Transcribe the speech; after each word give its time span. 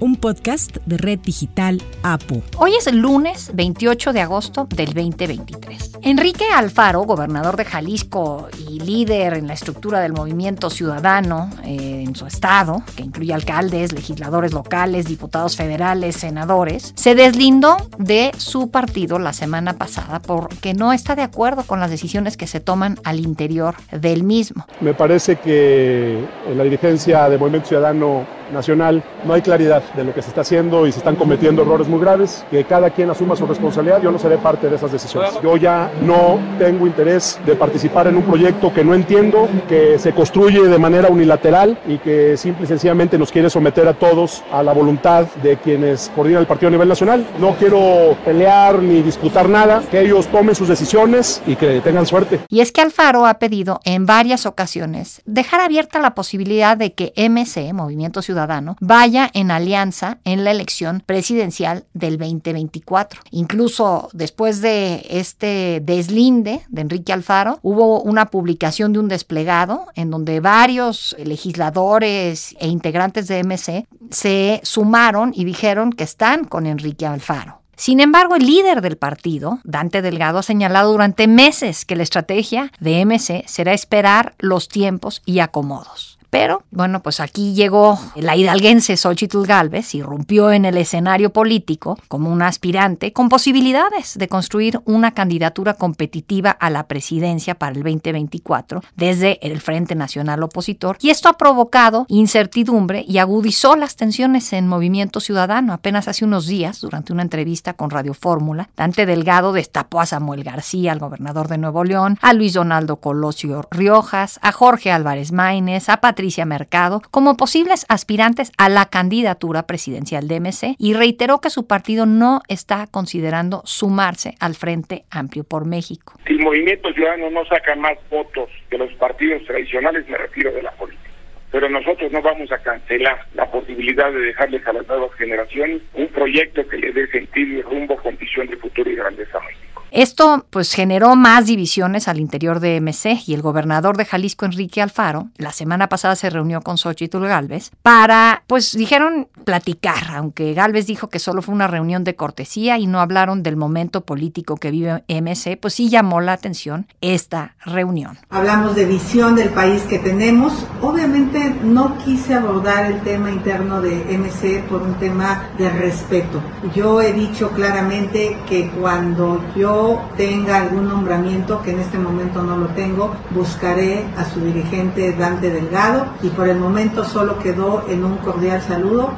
un 0.00 0.16
podcast 0.16 0.76
de 0.86 0.96
Red 0.98 1.20
Digital 1.20 1.82
APU. 2.02 2.42
Hoy 2.58 2.74
es 2.76 2.86
el 2.86 2.98
lunes 2.98 3.50
28 3.54 4.12
de 4.12 4.20
agosto 4.20 4.66
del 4.68 4.92
2023. 4.92 5.92
Enrique 6.02 6.44
Alfaro, 6.54 7.02
gobernador 7.02 7.56
de 7.56 7.64
Jalisco 7.64 8.48
y 8.68 8.80
líder 8.80 9.34
en 9.34 9.46
la 9.46 9.54
estructura 9.54 10.00
del 10.00 10.12
movimiento 10.12 10.70
ciudadano 10.70 11.50
eh, 11.64 12.04
en 12.06 12.14
su 12.14 12.26
estado, 12.26 12.82
que 12.96 13.02
incluye 13.02 13.32
alcaldes, 13.32 13.92
legisladores 13.92 14.52
locales, 14.52 15.06
diputados 15.06 15.56
federales, 15.56 16.16
senadores, 16.16 16.92
se 16.96 17.14
deslindó 17.14 17.76
de 17.98 18.32
su 18.36 18.70
partido 18.70 19.18
la 19.18 19.32
semana 19.32 19.72
pasada 19.74 20.20
porque 20.20 20.74
no 20.74 20.92
está 20.92 21.16
de 21.16 21.22
acuerdo 21.22 21.64
con 21.64 21.80
las 21.80 21.90
decisiones 21.90 22.36
que 22.36 22.46
se 22.46 22.60
toman 22.60 22.98
al 23.04 23.20
interior 23.20 23.74
del 23.90 24.22
mismo. 24.22 24.66
Me 24.80 24.94
parece 24.94 25.36
que 25.36 26.24
en 26.48 26.58
la 26.58 26.64
dirigencia 26.64 27.28
del 27.28 27.40
Movimiento 27.40 27.68
Ciudadano 27.68 28.26
Nacional 28.52 29.02
no 29.24 29.34
hay 29.34 29.42
claridad 29.42 29.82
de 29.94 30.04
lo 30.04 30.14
que 30.14 30.22
se 30.22 30.28
está 30.28 30.42
haciendo 30.42 30.86
y 30.86 30.92
se 30.92 30.98
están 30.98 31.16
cometiendo 31.16 31.62
errores 31.62 31.88
muy 31.88 32.00
graves, 32.00 32.44
que 32.50 32.64
cada 32.64 32.90
quien 32.90 33.10
asuma 33.10 33.36
su 33.36 33.46
responsabilidad, 33.46 34.02
yo 34.02 34.10
no 34.10 34.18
seré 34.18 34.38
parte 34.38 34.68
de 34.68 34.76
esas 34.76 34.92
decisiones. 34.92 35.32
Yo 35.42 35.56
ya 35.56 35.90
no 36.02 36.38
tengo 36.58 36.86
interés 36.86 37.38
de 37.44 37.54
participar 37.54 38.06
en 38.06 38.16
un 38.16 38.22
proyecto 38.22 38.72
que 38.72 38.84
no 38.84 38.94
entiendo, 38.94 39.48
que 39.68 39.98
se 39.98 40.12
construye 40.12 40.62
de 40.62 40.78
manera 40.78 41.08
unilateral 41.08 41.78
y 41.86 41.98
que 41.98 42.36
simple 42.36 42.64
y 42.64 42.68
sencillamente 42.68 43.18
nos 43.18 43.32
quiere 43.32 43.50
someter 43.50 43.88
a 43.88 43.94
todos 43.94 44.42
a 44.52 44.62
la 44.62 44.72
voluntad 44.72 45.26
de 45.42 45.56
quienes 45.56 46.10
coordinan 46.14 46.40
el 46.40 46.46
partido 46.46 46.68
a 46.68 46.72
nivel 46.72 46.88
nacional. 46.88 47.26
No 47.38 47.54
quiero 47.56 48.16
pelear 48.24 48.82
ni 48.82 49.02
disputar 49.02 49.48
nada, 49.48 49.82
que 49.90 50.00
ellos 50.00 50.26
tomen 50.28 50.54
sus 50.54 50.68
decisiones 50.68 51.42
y 51.46 51.56
que 51.56 51.80
tengan 51.80 52.06
suerte. 52.06 52.40
Y 52.48 52.60
es 52.60 52.72
que 52.72 52.80
Alfaro 52.80 53.26
ha 53.26 53.34
pedido 53.34 53.80
en 53.84 54.06
varias 54.06 54.46
ocasiones 54.46 55.22
dejar 55.24 55.60
abierta 55.60 55.98
la 55.98 56.14
posibilidad 56.14 56.76
de 56.76 56.92
que 56.92 57.12
MC, 57.16 57.72
Movimiento 57.72 58.22
Ciudadano, 58.22 58.35
vaya 58.80 59.30
en 59.32 59.50
alianza 59.50 60.18
en 60.24 60.44
la 60.44 60.50
elección 60.50 61.02
presidencial 61.04 61.84
del 61.94 62.18
2024. 62.18 63.20
Incluso 63.30 64.08
después 64.12 64.60
de 64.60 65.06
este 65.08 65.80
deslinde 65.82 66.60
de 66.68 66.80
Enrique 66.82 67.12
Alfaro, 67.12 67.58
hubo 67.62 68.02
una 68.02 68.26
publicación 68.26 68.92
de 68.92 68.98
un 68.98 69.08
desplegado 69.08 69.86
en 69.94 70.10
donde 70.10 70.40
varios 70.40 71.16
legisladores 71.18 72.54
e 72.58 72.68
integrantes 72.68 73.28
de 73.28 73.42
MC 73.42 73.86
se 74.10 74.60
sumaron 74.62 75.32
y 75.34 75.44
dijeron 75.44 75.92
que 75.92 76.04
están 76.04 76.44
con 76.44 76.66
Enrique 76.66 77.06
Alfaro. 77.06 77.62
Sin 77.76 78.00
embargo, 78.00 78.36
el 78.36 78.46
líder 78.46 78.80
del 78.80 78.96
partido, 78.96 79.58
Dante 79.62 80.00
Delgado, 80.00 80.38
ha 80.38 80.42
señalado 80.42 80.92
durante 80.92 81.28
meses 81.28 81.84
que 81.84 81.94
la 81.94 82.04
estrategia 82.04 82.72
de 82.80 83.04
MC 83.04 83.44
será 83.46 83.74
esperar 83.74 84.34
los 84.38 84.68
tiempos 84.68 85.20
y 85.26 85.40
acomodos. 85.40 86.15
Pero, 86.30 86.62
bueno, 86.70 87.02
pues 87.02 87.20
aquí 87.20 87.54
llegó 87.54 87.98
la 88.14 88.36
hidalguense 88.36 88.96
Xochitl 88.96 89.44
Galvez, 89.44 89.94
irrumpió 89.94 90.50
en 90.50 90.64
el 90.64 90.76
escenario 90.76 91.32
político 91.32 91.98
como 92.08 92.30
una 92.30 92.48
aspirante 92.48 93.12
con 93.12 93.28
posibilidades 93.28 94.18
de 94.18 94.28
construir 94.28 94.80
una 94.84 95.12
candidatura 95.12 95.74
competitiva 95.74 96.50
a 96.50 96.70
la 96.70 96.86
presidencia 96.86 97.54
para 97.54 97.72
el 97.72 97.82
2024 97.82 98.82
desde 98.96 99.38
el 99.46 99.60
Frente 99.60 99.94
Nacional 99.94 100.42
Opositor. 100.42 100.98
Y 101.00 101.10
esto 101.10 101.28
ha 101.28 101.38
provocado 101.38 102.06
incertidumbre 102.08 103.04
y 103.06 103.18
agudizó 103.18 103.76
las 103.76 103.96
tensiones 103.96 104.52
en 104.52 104.68
Movimiento 104.68 105.20
Ciudadano. 105.20 105.72
Apenas 105.72 106.08
hace 106.08 106.24
unos 106.24 106.46
días, 106.46 106.80
durante 106.80 107.12
una 107.12 107.22
entrevista 107.22 107.74
con 107.74 107.90
Radio 107.90 108.14
Fórmula, 108.14 108.68
Dante 108.76 109.06
Delgado 109.06 109.52
destapó 109.52 110.00
a 110.00 110.06
Samuel 110.06 110.44
García, 110.44 110.92
el 110.92 110.98
gobernador 110.98 111.48
de 111.48 111.58
Nuevo 111.58 111.84
León, 111.84 112.18
a 112.22 112.32
Luis 112.32 112.54
Donaldo 112.54 112.96
Colosio 112.96 113.66
Riojas, 113.70 114.38
a 114.42 114.52
Jorge 114.52 114.90
Álvarez 114.90 115.32
Maínez, 115.32 115.88
a 115.88 116.00
Patricia 116.16 116.46
Mercado 116.46 117.02
como 117.10 117.36
posibles 117.36 117.84
aspirantes 117.90 118.50
a 118.56 118.70
la 118.70 118.86
candidatura 118.86 119.66
presidencial 119.66 120.28
de 120.28 120.40
MC 120.40 120.74
y 120.78 120.94
reiteró 120.94 121.42
que 121.42 121.50
su 121.50 121.66
partido 121.66 122.06
no 122.06 122.40
está 122.48 122.86
considerando 122.90 123.60
sumarse 123.66 124.34
al 124.40 124.54
Frente 124.54 125.04
Amplio 125.10 125.44
por 125.44 125.66
México. 125.66 126.14
Si 126.26 126.32
el 126.32 126.38
Movimiento 126.38 126.90
Ciudadano 126.94 127.28
no 127.28 127.44
saca 127.44 127.76
más 127.76 127.98
votos 128.10 128.48
que 128.70 128.78
los 128.78 128.90
partidos 128.94 129.44
tradicionales, 129.44 130.08
me 130.08 130.16
refiero 130.16 130.50
de 130.52 130.62
la 130.62 130.70
política 130.72 131.04
pero 131.52 131.70
nosotros 131.70 132.10
no 132.12 132.20
vamos 132.20 132.50
a 132.52 132.58
cancelar 132.58 133.24
la 133.34 133.50
posibilidad 133.50 134.12
de 134.12 134.18
dejarles 134.18 134.66
a 134.66 134.72
las 134.72 134.86
nuevas 134.88 135.12
generaciones 135.14 135.80
un 135.94 136.08
proyecto 136.08 136.66
que 136.68 136.76
le 136.76 136.92
dé 136.92 137.06
sentido 137.06 137.58
y 137.58 137.62
rumbo, 137.62 137.96
condición 137.96 138.46
de 138.48 138.56
futuro 138.56 138.90
y 138.90 138.96
grandeza 138.96 139.38
a 139.38 139.42
México. 139.42 139.65
Esto 139.90 140.46
pues 140.50 140.72
generó 140.72 141.16
más 141.16 141.46
divisiones 141.46 142.08
al 142.08 142.20
interior 142.20 142.60
de 142.60 142.80
MC 142.80 143.22
y 143.26 143.34
el 143.34 143.42
gobernador 143.42 143.96
de 143.96 144.04
Jalisco, 144.04 144.44
Enrique 144.44 144.82
Alfaro, 144.82 145.28
la 145.36 145.52
semana 145.52 145.88
pasada 145.88 146.16
se 146.16 146.30
reunió 146.30 146.60
con 146.60 146.76
Xochitl 146.76 147.24
Galvez 147.24 147.70
para, 147.82 148.42
pues 148.46 148.72
dijeron 148.72 149.28
platicar, 149.44 150.14
aunque 150.14 150.54
Galvez 150.54 150.86
dijo 150.86 151.08
que 151.08 151.18
solo 151.18 151.42
fue 151.42 151.54
una 151.54 151.66
reunión 151.66 152.04
de 152.04 152.16
cortesía 152.16 152.78
y 152.78 152.86
no 152.86 153.00
hablaron 153.00 153.42
del 153.42 153.56
momento 153.56 154.02
político 154.02 154.56
que 154.56 154.70
vive 154.70 155.04
MC, 155.08 155.58
pues 155.60 155.74
sí 155.74 155.88
llamó 155.88 156.20
la 156.20 156.32
atención 156.32 156.86
esta 157.00 157.54
reunión. 157.64 158.18
Hablamos 158.28 158.74
de 158.74 158.84
visión 158.86 159.36
del 159.36 159.50
país 159.50 159.82
que 159.82 159.98
tenemos. 159.98 160.66
Obviamente 160.82 161.54
no 161.62 161.96
quise 161.98 162.34
abordar 162.34 162.86
el 162.86 163.00
tema 163.02 163.30
interno 163.30 163.80
de 163.80 164.18
MC 164.18 164.64
por 164.68 164.82
un 164.82 164.94
tema 164.94 165.50
de 165.58 165.70
respeto. 165.70 166.42
Yo 166.74 167.00
he 167.00 167.12
dicho 167.12 167.50
claramente 167.50 168.36
que 168.48 168.68
cuando 168.70 169.44
yo 169.56 169.75
tenga 170.16 170.58
algún 170.58 170.88
nombramiento, 170.88 171.62
que 171.62 171.70
en 171.72 171.80
este 171.80 171.98
momento 171.98 172.42
no 172.42 172.56
lo 172.56 172.66
tengo, 172.68 173.14
buscaré 173.30 174.04
a 174.16 174.24
su 174.24 174.40
dirigente 174.40 175.12
Dante 175.12 175.50
Delgado 175.50 176.06
y 176.22 176.28
por 176.28 176.48
el 176.48 176.58
momento 176.58 177.04
solo 177.04 177.38
quedó 177.38 177.84
en 177.88 178.04
un 178.04 178.16
cordial 178.18 178.62
saludo. 178.62 179.12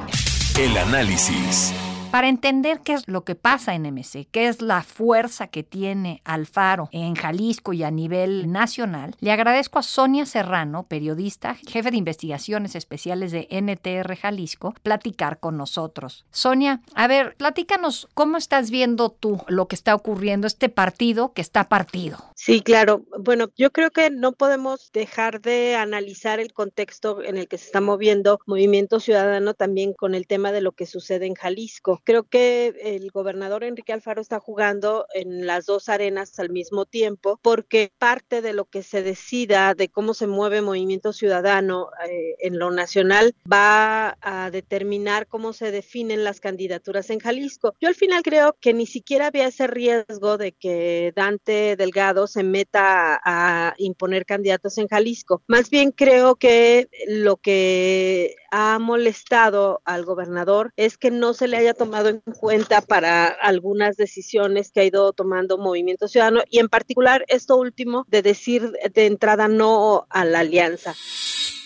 El 0.59 0.77
análisis. 0.77 1.73
Para 2.11 2.31
entender 2.31 2.81
qué 2.81 2.95
es 2.95 3.07
lo 3.07 3.25
que 3.25 3.35
pasa 3.35 3.75
en 3.75 3.83
MC, 3.83 4.27
qué 4.31 4.49
es 4.49 4.63
la 4.63 4.83
fuerza 4.83 5.49
que 5.49 5.63
tiene 5.63 6.23
Alfaro 6.25 6.89
en 6.91 7.15
Jalisco 7.15 7.75
y 7.75 7.83
a 7.83 7.91
nivel 7.91 8.51
nacional, 8.51 9.15
le 9.21 9.31
agradezco 9.31 9.79
a 9.79 9.83
Sonia 9.83 10.25
Serrano, 10.25 10.87
periodista, 10.89 11.57
jefe 11.69 11.91
de 11.91 11.99
investigaciones 11.99 12.75
especiales 12.75 13.31
de 13.31 13.47
NTR 13.51 14.17
Jalisco, 14.17 14.75
platicar 14.83 15.39
con 15.39 15.59
nosotros. 15.59 16.25
Sonia, 16.31 16.81
a 16.95 17.09
ver, 17.09 17.37
platícanos 17.37 18.09
cómo 18.15 18.39
estás 18.39 18.71
viendo 18.71 19.11
tú 19.11 19.43
lo 19.47 19.69
que 19.69 19.77
está 19.77 19.95
ocurriendo, 19.95 20.47
este 20.47 20.71
partido 20.71 21.35
que 21.35 21.43
está 21.43 21.69
partido. 21.69 22.19
Sí, 22.35 22.63
claro. 22.63 23.05
Bueno, 23.19 23.49
yo 23.57 23.71
creo 23.71 23.91
que 23.91 24.11
no 24.11 24.33
podemos 24.33 24.91
dejar 24.93 25.43
de 25.43 25.77
analizar 25.77 26.41
el 26.41 26.55
contexto 26.55 27.23
en 27.23 27.37
el 27.37 27.49
que 27.49 27.59
se 27.59 27.67
está 27.67 27.83
moviendo 27.83 28.41
Movimiento 28.47 28.99
Ciudadano 28.99 29.53
también 29.53 29.93
con 29.93 30.15
el 30.15 30.27
tema 30.27 30.53
de 30.53 30.63
lo 30.63 30.73
que 30.73 30.87
sucede 30.87 31.27
en 31.27 31.35
Jalisco. 31.35 31.98
Creo 32.05 32.25
que 32.25 32.75
el 32.83 33.11
gobernador 33.11 33.65
Enrique 33.65 33.93
Alfaro 33.93 34.21
está 34.21 34.41
jugando 34.41 35.07
en 35.15 35.47
las 35.47 35.67
dos 35.67 35.89
arenas 35.89 36.39
al 36.39 36.51
mismo 36.51 36.87
tiempo 36.87 37.39
porque 37.43 37.93
parte 37.99 38.43
de 38.43 38.53
lo 38.53 38.65
que 38.65 38.83
se 38.83 39.03
decida 39.03 39.75
de 39.75 39.89
cómo 39.89 40.15
se 40.15 40.27
mueve 40.27 40.63
Movimiento 40.63 41.13
Ciudadano 41.13 41.91
eh, 42.09 42.37
en 42.41 42.59
lo 42.59 42.71
nacional 42.71 43.35
va 43.51 44.17
a 44.21 44.51
determinar 44.51 45.27
cómo 45.27 45.53
se 45.53 45.71
definen 45.71 46.25
las 46.25 46.41
candidaturas 46.41 47.11
en 47.11 47.19
Jalisco. 47.19 47.75
Yo 47.81 47.89
al 47.89 47.95
final 47.95 48.23
creo 48.23 48.57
que 48.61 48.75
ni 48.75 48.87
siquiera 48.87 49.29
había 49.29 49.47
ese 49.47 49.67
riesgo 49.67 50.39
de 50.39 50.53
que 50.53 51.13
Dante 51.15 51.77
Delgado 51.77 52.27
se 52.27 52.43
meta 52.43 53.21
a 53.25 53.75
imponer 53.79 54.27
candidatos 54.27 54.79
en 54.79 54.89
Jalisco. 54.89 55.43
Más 55.47 55.71
bien 55.71 55.91
creo 55.91 56.37
que 56.37 56.89
lo 57.07 57.37
que 57.37 58.37
ha 58.51 58.79
molestado 58.79 59.83
al 59.85 60.05
gobernador 60.05 60.73
es 60.77 60.97
que 60.99 61.11
no 61.11 61.35
se 61.35 61.49
le 61.49 61.57
haya 61.57 61.75
tomado 61.75 62.09
en 62.09 62.21
cuenta 62.21 62.81
para 62.81 63.27
algunas 63.27 63.97
decisiones 63.97 64.71
que 64.71 64.81
ha 64.81 64.85
ido 64.85 65.13
tomando 65.13 65.59
Movimiento 65.59 66.09
Ciudadano 66.09 66.43
y 66.49 66.59
en 66.59 66.69
particular 66.69 67.25
esto 67.29 67.57
último 67.57 68.07
de 68.09 68.23
decir 68.23 68.73
de 68.93 69.07
entrada 69.07 69.49
no 69.49 70.07
a 70.11 70.25
la 70.25 70.41
alianza 70.41 70.95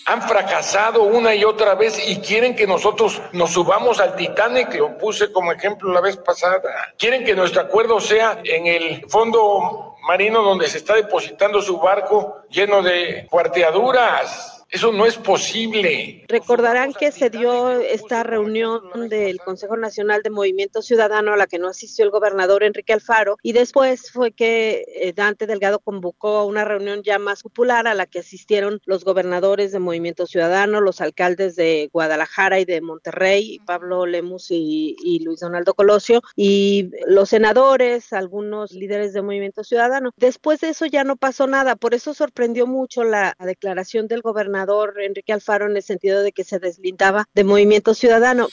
han 0.05 0.21
fracasado 0.21 1.03
una 1.03 1.33
y 1.33 1.45
otra 1.45 1.75
vez 1.75 1.97
y 2.09 2.17
quieren 2.17 2.55
que 2.55 2.67
nosotros 2.67 3.21
nos 3.31 3.51
subamos 3.51 3.99
al 3.99 4.15
Titanic, 4.15 4.73
lo 4.75 4.97
puse 4.97 5.31
como 5.31 5.51
ejemplo 5.53 5.93
la 5.93 6.01
vez 6.01 6.17
pasada. 6.17 6.61
Quieren 6.97 7.23
que 7.23 7.35
nuestro 7.35 7.61
acuerdo 7.61 8.01
sea 8.01 8.41
en 8.43 8.67
el 8.67 9.05
fondo 9.07 9.95
marino 10.05 10.41
donde 10.41 10.67
se 10.67 10.79
está 10.79 10.95
depositando 10.95 11.61
su 11.61 11.79
barco 11.79 12.43
lleno 12.49 12.81
de 12.81 13.27
cuarteaduras 13.29 14.52
Eso 14.73 14.91
no 14.91 15.05
es 15.05 15.17
posible. 15.17 16.25
Recordarán 16.27 16.93
que 16.93 17.11
se 17.11 17.29
dio 17.29 17.69
esta 17.79 18.23
reunión 18.23 18.81
del 19.07 19.37
Consejo 19.37 19.77
Nacional 19.77 20.23
de 20.23 20.31
Movimiento 20.31 20.81
Ciudadano 20.81 21.31
a 21.31 21.37
la 21.37 21.45
que 21.45 21.59
no 21.59 21.67
asistió 21.67 22.03
el 22.03 22.09
gobernador 22.09 22.63
Enrique 22.63 22.91
Alfaro 22.91 23.37
y 23.43 23.53
después 23.53 24.09
fue 24.09 24.31
que 24.31 24.83
eh, 24.95 25.13
Dante 25.13 25.45
Delgado 25.45 25.77
convocó 25.77 26.45
una 26.45 26.65
reunión 26.65 27.03
ya 27.03 27.19
más 27.19 27.43
popular 27.43 27.85
a 27.85 27.93
la 27.93 28.07
que 28.07 28.17
asistieron 28.17 28.81
los 28.85 29.05
gobernadores 29.05 29.71
de 29.71 29.77
Movimiento 29.77 30.25
Ciudadano, 30.25 30.81
los 30.81 31.01
alcaldes 31.01 31.55
de 31.55 31.91
Guadalajara 31.93 32.59
y 32.59 32.65
de 32.65 32.81
Monterrey, 32.81 33.59
Pablo 33.67 34.07
Lemus 34.07 34.49
y, 34.49 34.95
y 35.03 35.19
Luis 35.23 35.41
Donaldo 35.41 35.75
Colosio, 35.75 36.23
y 36.35 36.89
los 37.05 37.29
senadores, 37.29 38.11
algunos 38.11 38.71
líderes 38.71 39.13
de 39.13 39.21
Movimiento 39.21 39.63
Ciudadano. 39.63 40.09
Después 40.17 40.61
de 40.61 40.69
eso 40.69 40.87
ya 40.87 41.03
no 41.03 41.15
pasó 41.15 41.45
nada, 41.45 41.75
por 41.75 41.93
eso 41.93 42.15
sorprendió 42.15 42.65
mucho 42.65 43.03
la 43.03 43.35
declaración 43.39 44.07
del 44.07 44.23
gobernador 44.23 44.62
Enrique 44.97 45.33
Alfaro 45.33 45.69
en 45.69 45.75
el 45.75 45.83
sentido 45.83 46.21
de 46.21 46.31
que 46.31 46.43
se 46.43 46.59
deslindaba 46.59 47.25
de 47.33 47.43
Movimiento 47.43 47.93
Ciudadano 47.93 48.47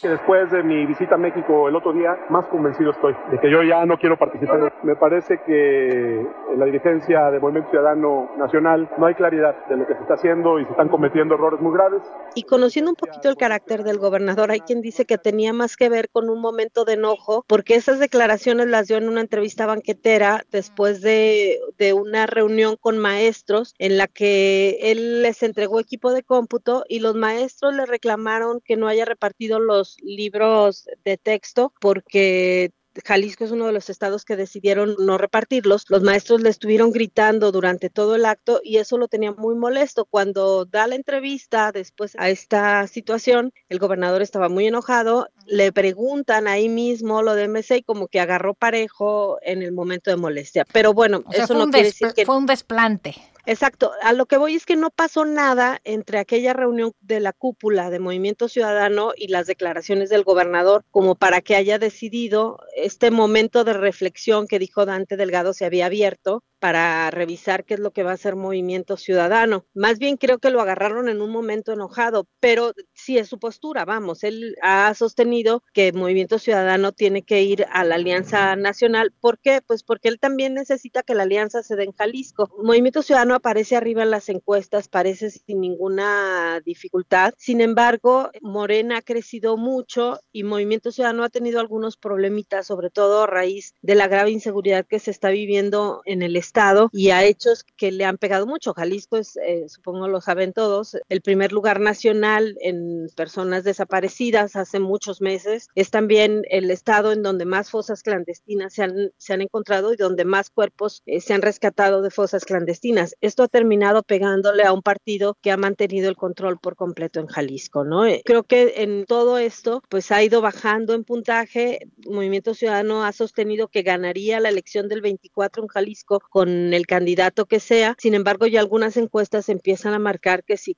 que 0.00 0.08
después 0.08 0.50
de 0.50 0.62
mi 0.62 0.86
visita 0.86 1.14
a 1.14 1.18
México 1.18 1.68
el 1.68 1.76
otro 1.76 1.92
día, 1.92 2.18
más 2.28 2.46
convencido 2.46 2.90
estoy 2.90 3.14
de 3.30 3.38
que 3.38 3.50
yo 3.50 3.62
ya 3.62 3.84
no 3.86 3.98
quiero 3.98 4.16
participar. 4.16 4.72
Me 4.82 4.96
parece 4.96 5.40
que 5.46 6.20
en 6.20 6.58
la 6.58 6.66
dirigencia 6.66 7.30
del 7.30 7.40
Movimiento 7.40 7.70
Ciudadano 7.70 8.30
Nacional 8.36 8.88
no 8.98 9.06
hay 9.06 9.14
claridad 9.14 9.54
de 9.68 9.76
lo 9.76 9.86
que 9.86 9.94
se 9.94 10.00
está 10.00 10.14
haciendo 10.14 10.58
y 10.58 10.64
se 10.64 10.70
están 10.70 10.88
cometiendo 10.88 11.34
errores 11.34 11.60
muy 11.60 11.72
graves. 11.72 12.02
Y 12.34 12.42
conociendo 12.42 12.90
un 12.90 12.96
poquito 12.96 13.28
el 13.28 13.36
carácter 13.36 13.82
del 13.84 13.98
gobernador, 13.98 14.50
hay 14.50 14.60
quien 14.60 14.80
dice 14.80 15.04
que 15.04 15.18
tenía 15.18 15.52
más 15.52 15.76
que 15.76 15.88
ver 15.88 16.08
con 16.10 16.28
un 16.30 16.40
momento 16.40 16.84
de 16.84 16.94
enojo, 16.94 17.44
porque 17.46 17.74
esas 17.74 17.98
declaraciones 17.98 18.66
las 18.68 18.88
dio 18.88 18.96
en 18.96 19.08
una 19.08 19.20
entrevista 19.20 19.66
banquetera 19.66 20.42
después 20.50 21.00
de, 21.00 21.58
de 21.78 21.92
una 21.92 22.26
reunión 22.26 22.76
con 22.80 22.98
maestros 22.98 23.74
en 23.78 23.98
la 23.98 24.06
que 24.06 24.78
él 24.82 25.22
les 25.22 25.42
entregó 25.42 25.80
equipo 25.80 26.12
de 26.12 26.22
cómputo 26.22 26.84
y 26.88 27.00
los 27.00 27.14
maestros 27.14 27.74
le 27.74 27.86
reclamaron 27.86 28.60
que 28.60 28.76
no 28.76 28.88
haya 28.88 29.04
repartido 29.04 29.58
los 29.58 29.85
libros 30.02 30.88
de 31.04 31.16
texto 31.16 31.72
porque 31.80 32.72
Jalisco 33.04 33.44
es 33.44 33.50
uno 33.50 33.66
de 33.66 33.72
los 33.72 33.90
estados 33.90 34.24
que 34.24 34.36
decidieron 34.36 34.96
no 34.98 35.18
repartirlos. 35.18 35.84
Los 35.88 36.02
maestros 36.02 36.40
le 36.40 36.48
estuvieron 36.48 36.92
gritando 36.92 37.52
durante 37.52 37.90
todo 37.90 38.14
el 38.14 38.24
acto 38.24 38.60
y 38.62 38.78
eso 38.78 38.98
lo 38.98 39.08
tenía 39.08 39.32
muy 39.32 39.54
molesto. 39.54 40.04
Cuando 40.04 40.64
da 40.64 40.86
la 40.86 40.94
entrevista 40.94 41.72
después 41.72 42.14
a 42.18 42.30
esta 42.30 42.86
situación, 42.86 43.52
el 43.68 43.78
gobernador 43.78 44.22
estaba 44.22 44.48
muy 44.48 44.66
enojado. 44.66 45.28
Le 45.46 45.72
preguntan 45.72 46.48
ahí 46.48 46.68
mismo 46.68 47.22
lo 47.22 47.34
de 47.34 47.48
MC 47.48 47.78
y 47.78 47.82
como 47.82 48.08
que 48.08 48.20
agarró 48.20 48.54
parejo 48.54 49.38
en 49.42 49.62
el 49.62 49.72
momento 49.72 50.10
de 50.10 50.16
molestia. 50.16 50.64
Pero 50.72 50.94
bueno, 50.94 51.24
eso 51.32 51.54
no 51.54 51.68
quiere 51.68 51.88
decir 51.88 52.12
que 52.14 52.24
fue 52.24 52.36
un 52.36 52.46
desplante. 52.46 53.14
Exacto, 53.48 53.92
a 54.02 54.12
lo 54.12 54.26
que 54.26 54.38
voy 54.38 54.56
es 54.56 54.66
que 54.66 54.74
no 54.74 54.90
pasó 54.90 55.24
nada 55.24 55.80
entre 55.84 56.18
aquella 56.18 56.52
reunión 56.52 56.92
de 57.00 57.20
la 57.20 57.32
cúpula 57.32 57.90
de 57.90 58.00
Movimiento 58.00 58.48
Ciudadano 58.48 59.12
y 59.16 59.28
las 59.28 59.46
declaraciones 59.46 60.10
del 60.10 60.24
gobernador 60.24 60.84
como 60.90 61.14
para 61.14 61.40
que 61.40 61.54
haya 61.54 61.78
decidido 61.78 62.58
este 62.74 63.12
momento 63.12 63.62
de 63.62 63.72
reflexión 63.72 64.48
que 64.48 64.58
dijo 64.58 64.84
Dante 64.84 65.16
Delgado 65.16 65.52
se 65.52 65.64
había 65.64 65.86
abierto 65.86 66.42
para 66.66 67.12
revisar 67.12 67.64
qué 67.64 67.74
es 67.74 67.80
lo 67.80 67.92
que 67.92 68.02
va 68.02 68.10
a 68.10 68.14
hacer 68.14 68.34
Movimiento 68.34 68.96
Ciudadano. 68.96 69.66
Más 69.72 70.00
bien 70.00 70.16
creo 70.16 70.40
que 70.40 70.50
lo 70.50 70.60
agarraron 70.60 71.08
en 71.08 71.20
un 71.22 71.30
momento 71.30 71.72
enojado, 71.72 72.26
pero 72.40 72.72
sí 72.92 73.18
es 73.18 73.28
su 73.28 73.38
postura, 73.38 73.84
vamos, 73.84 74.24
él 74.24 74.56
ha 74.62 74.92
sostenido 74.94 75.62
que 75.72 75.92
Movimiento 75.92 76.40
Ciudadano 76.40 76.90
tiene 76.90 77.22
que 77.22 77.44
ir 77.44 77.66
a 77.70 77.84
la 77.84 77.94
Alianza 77.94 78.56
Nacional. 78.56 79.12
¿Por 79.20 79.38
qué? 79.38 79.60
Pues 79.64 79.84
porque 79.84 80.08
él 80.08 80.18
también 80.18 80.54
necesita 80.54 81.04
que 81.04 81.14
la 81.14 81.22
alianza 81.22 81.62
se 81.62 81.76
dé 81.76 81.84
en 81.84 81.92
Jalisco. 81.92 82.50
Movimiento 82.60 83.02
Ciudadano 83.02 83.36
aparece 83.36 83.76
arriba 83.76 84.02
en 84.02 84.10
las 84.10 84.28
encuestas, 84.28 84.88
parece 84.88 85.30
sin 85.30 85.60
ninguna 85.60 86.60
dificultad. 86.64 87.32
Sin 87.38 87.60
embargo, 87.60 88.32
Morena 88.40 88.98
ha 88.98 89.02
crecido 89.02 89.56
mucho 89.56 90.18
y 90.32 90.42
Movimiento 90.42 90.90
Ciudadano 90.90 91.22
ha 91.22 91.28
tenido 91.28 91.60
algunos 91.60 91.96
problemitas, 91.96 92.66
sobre 92.66 92.90
todo 92.90 93.22
a 93.22 93.26
raíz 93.28 93.72
de 93.82 93.94
la 93.94 94.08
grave 94.08 94.32
inseguridad 94.32 94.84
que 94.84 94.98
se 94.98 95.12
está 95.12 95.30
viviendo 95.30 96.02
en 96.06 96.22
el 96.22 96.34
estado 96.34 96.55
y 96.92 97.10
a 97.10 97.24
hechos 97.24 97.64
que 97.76 97.92
le 97.92 98.04
han 98.04 98.18
pegado 98.18 98.46
mucho. 98.46 98.74
Jalisco 98.74 99.16
es, 99.16 99.36
eh, 99.36 99.68
supongo 99.68 100.08
lo 100.08 100.20
saben 100.20 100.52
todos, 100.52 100.96
el 101.08 101.20
primer 101.20 101.52
lugar 101.52 101.80
nacional 101.80 102.56
en 102.60 103.08
personas 103.16 103.64
desaparecidas 103.64 104.56
hace 104.56 104.80
muchos 104.80 105.20
meses. 105.20 105.68
Es 105.74 105.90
también 105.90 106.42
el 106.50 106.70
estado 106.70 107.12
en 107.12 107.22
donde 107.22 107.44
más 107.44 107.70
fosas 107.70 108.02
clandestinas 108.02 108.74
se 108.74 108.82
han, 108.82 109.12
se 109.16 109.32
han 109.32 109.42
encontrado 109.42 109.92
y 109.92 109.96
donde 109.96 110.24
más 110.24 110.50
cuerpos 110.50 111.02
eh, 111.06 111.20
se 111.20 111.34
han 111.34 111.42
rescatado 111.42 112.02
de 112.02 112.10
fosas 112.10 112.44
clandestinas 112.44 112.96
esto 113.20 113.42
ha 113.42 113.48
terminado 113.48 114.02
pegándole 114.02 114.64
a 114.64 114.72
un 114.72 114.82
partido 114.82 115.36
que 115.40 115.50
ha 115.50 115.56
mantenido 115.56 116.08
el 116.08 116.16
control 116.16 116.58
por 116.58 116.76
completo 116.76 117.20
en 117.20 117.26
Jalisco, 117.26 117.84
¿no? 117.84 118.06
Eh, 118.06 118.22
creo 118.24 118.44
que 118.44 118.74
en 118.82 119.04
todo 119.06 119.38
esto, 119.38 119.82
pues 119.88 120.12
ha 120.12 120.22
ido 120.22 120.40
bajando 120.40 120.94
en 120.94 121.04
puntaje. 121.04 121.90
Movimiento 122.06 122.54
Ciudadano 122.54 123.04
ha 123.04 123.12
sostenido 123.12 123.68
que 123.68 123.82
ganaría 123.82 124.40
la 124.40 124.48
elección 124.48 124.88
del 124.88 125.00
24 125.00 125.62
en 125.62 125.68
Jalisco 125.68 126.20
con 126.36 126.74
el 126.74 126.86
candidato 126.86 127.46
que 127.46 127.60
sea. 127.60 127.96
Sin 127.98 128.12
embargo, 128.12 128.46
ya 128.46 128.60
algunas 128.60 128.98
encuestas 128.98 129.48
empiezan 129.48 129.94
a 129.94 129.98
marcar 129.98 130.44
que 130.44 130.58
si, 130.58 130.76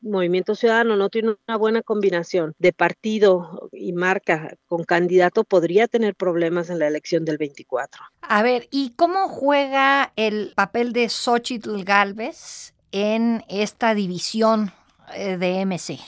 Movimiento 0.00 0.54
Ciudadano 0.54 0.94
no 0.94 1.08
tiene 1.08 1.34
una 1.48 1.56
buena 1.56 1.82
combinación 1.82 2.54
de 2.60 2.72
partido 2.72 3.68
y 3.72 3.92
marca 3.92 4.56
con 4.66 4.84
candidato, 4.84 5.42
podría 5.42 5.88
tener 5.88 6.14
problemas 6.14 6.70
en 6.70 6.78
la 6.78 6.86
elección 6.86 7.24
del 7.24 7.38
24. 7.38 8.04
A 8.22 8.42
ver, 8.44 8.68
¿y 8.70 8.92
cómo 8.94 9.26
juega 9.26 10.12
el 10.14 10.52
papel 10.54 10.92
de 10.92 11.08
Xochitl 11.08 11.82
Galvez 11.82 12.72
en 12.92 13.42
esta 13.48 13.96
división 13.96 14.72
eh, 15.14 15.36
de 15.36 15.66
MC. 15.66 15.98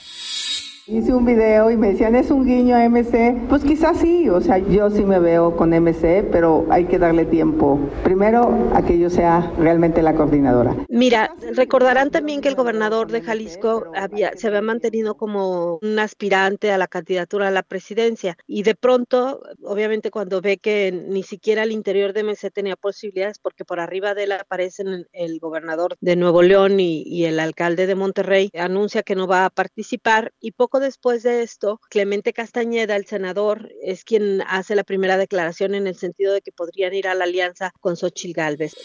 Hice 0.85 1.13
un 1.13 1.23
video 1.23 1.71
y 1.71 1.77
me 1.77 1.93
decían, 1.93 2.13
¿es 2.13 2.29
un 2.29 2.45
guiño 2.45 2.75
a 2.75 2.89
MC? 2.89 3.47
Pues 3.47 3.63
quizás 3.63 4.01
sí, 4.01 4.27
o 4.27 4.41
sea, 4.41 4.57
yo 4.57 4.89
sí 4.89 5.05
me 5.05 5.17
veo 5.17 5.55
con 5.55 5.69
MC, 5.69 6.27
pero 6.29 6.67
hay 6.69 6.83
que 6.87 6.99
darle 6.99 7.23
tiempo. 7.23 7.79
Primero, 8.03 8.69
a 8.73 8.81
que 8.81 8.99
yo 8.99 9.09
sea 9.09 9.49
realmente 9.57 10.01
la 10.01 10.13
coordinadora. 10.13 10.75
Mira, 10.89 11.33
recordarán 11.55 12.11
también 12.11 12.41
que 12.41 12.49
el 12.49 12.55
gobernador 12.55 13.09
de 13.09 13.21
Jalisco 13.21 13.93
había, 13.95 14.35
se 14.35 14.47
había 14.47 14.61
mantenido 14.61 15.15
como 15.15 15.79
un 15.81 15.99
aspirante 15.99 16.69
a 16.69 16.77
la 16.77 16.87
candidatura 16.87 17.47
a 17.47 17.51
la 17.51 17.63
presidencia 17.63 18.37
y 18.45 18.63
de 18.63 18.75
pronto, 18.75 19.41
obviamente 19.63 20.11
cuando 20.11 20.41
ve 20.41 20.57
que 20.57 20.91
ni 20.91 21.23
siquiera 21.23 21.63
el 21.63 21.71
interior 21.71 22.11
de 22.11 22.23
MC 22.23 22.51
tenía 22.51 22.75
posibilidades, 22.75 23.39
porque 23.39 23.63
por 23.63 23.79
arriba 23.79 24.15
de 24.15 24.25
él 24.25 24.33
aparecen 24.33 25.07
el 25.13 25.39
gobernador 25.39 25.95
de 26.01 26.17
Nuevo 26.17 26.41
León 26.41 26.81
y, 26.81 27.03
y 27.03 27.23
el 27.23 27.39
alcalde 27.39 27.87
de 27.87 27.95
Monterrey, 27.95 28.49
anuncia 28.53 29.01
que 29.01 29.15
no 29.15 29.27
va 29.27 29.45
a 29.45 29.49
participar 29.49 30.33
y 30.41 30.51
poco 30.51 30.72
después 30.79 31.23
de 31.23 31.43
esto, 31.43 31.79
Clemente 31.89 32.33
Castañeda, 32.33 32.95
el 32.95 33.05
senador, 33.05 33.69
es 33.81 34.03
quien 34.03 34.41
hace 34.47 34.75
la 34.75 34.83
primera 34.83 35.17
declaración 35.17 35.75
en 35.75 35.87
el 35.87 35.95
sentido 35.95 36.33
de 36.33 36.41
que 36.41 36.51
podrían 36.51 36.93
ir 36.93 37.07
a 37.07 37.15
la 37.15 37.25
alianza 37.25 37.71
con 37.79 37.95
Xochitl 37.95 38.33
Gálvez. 38.33 38.75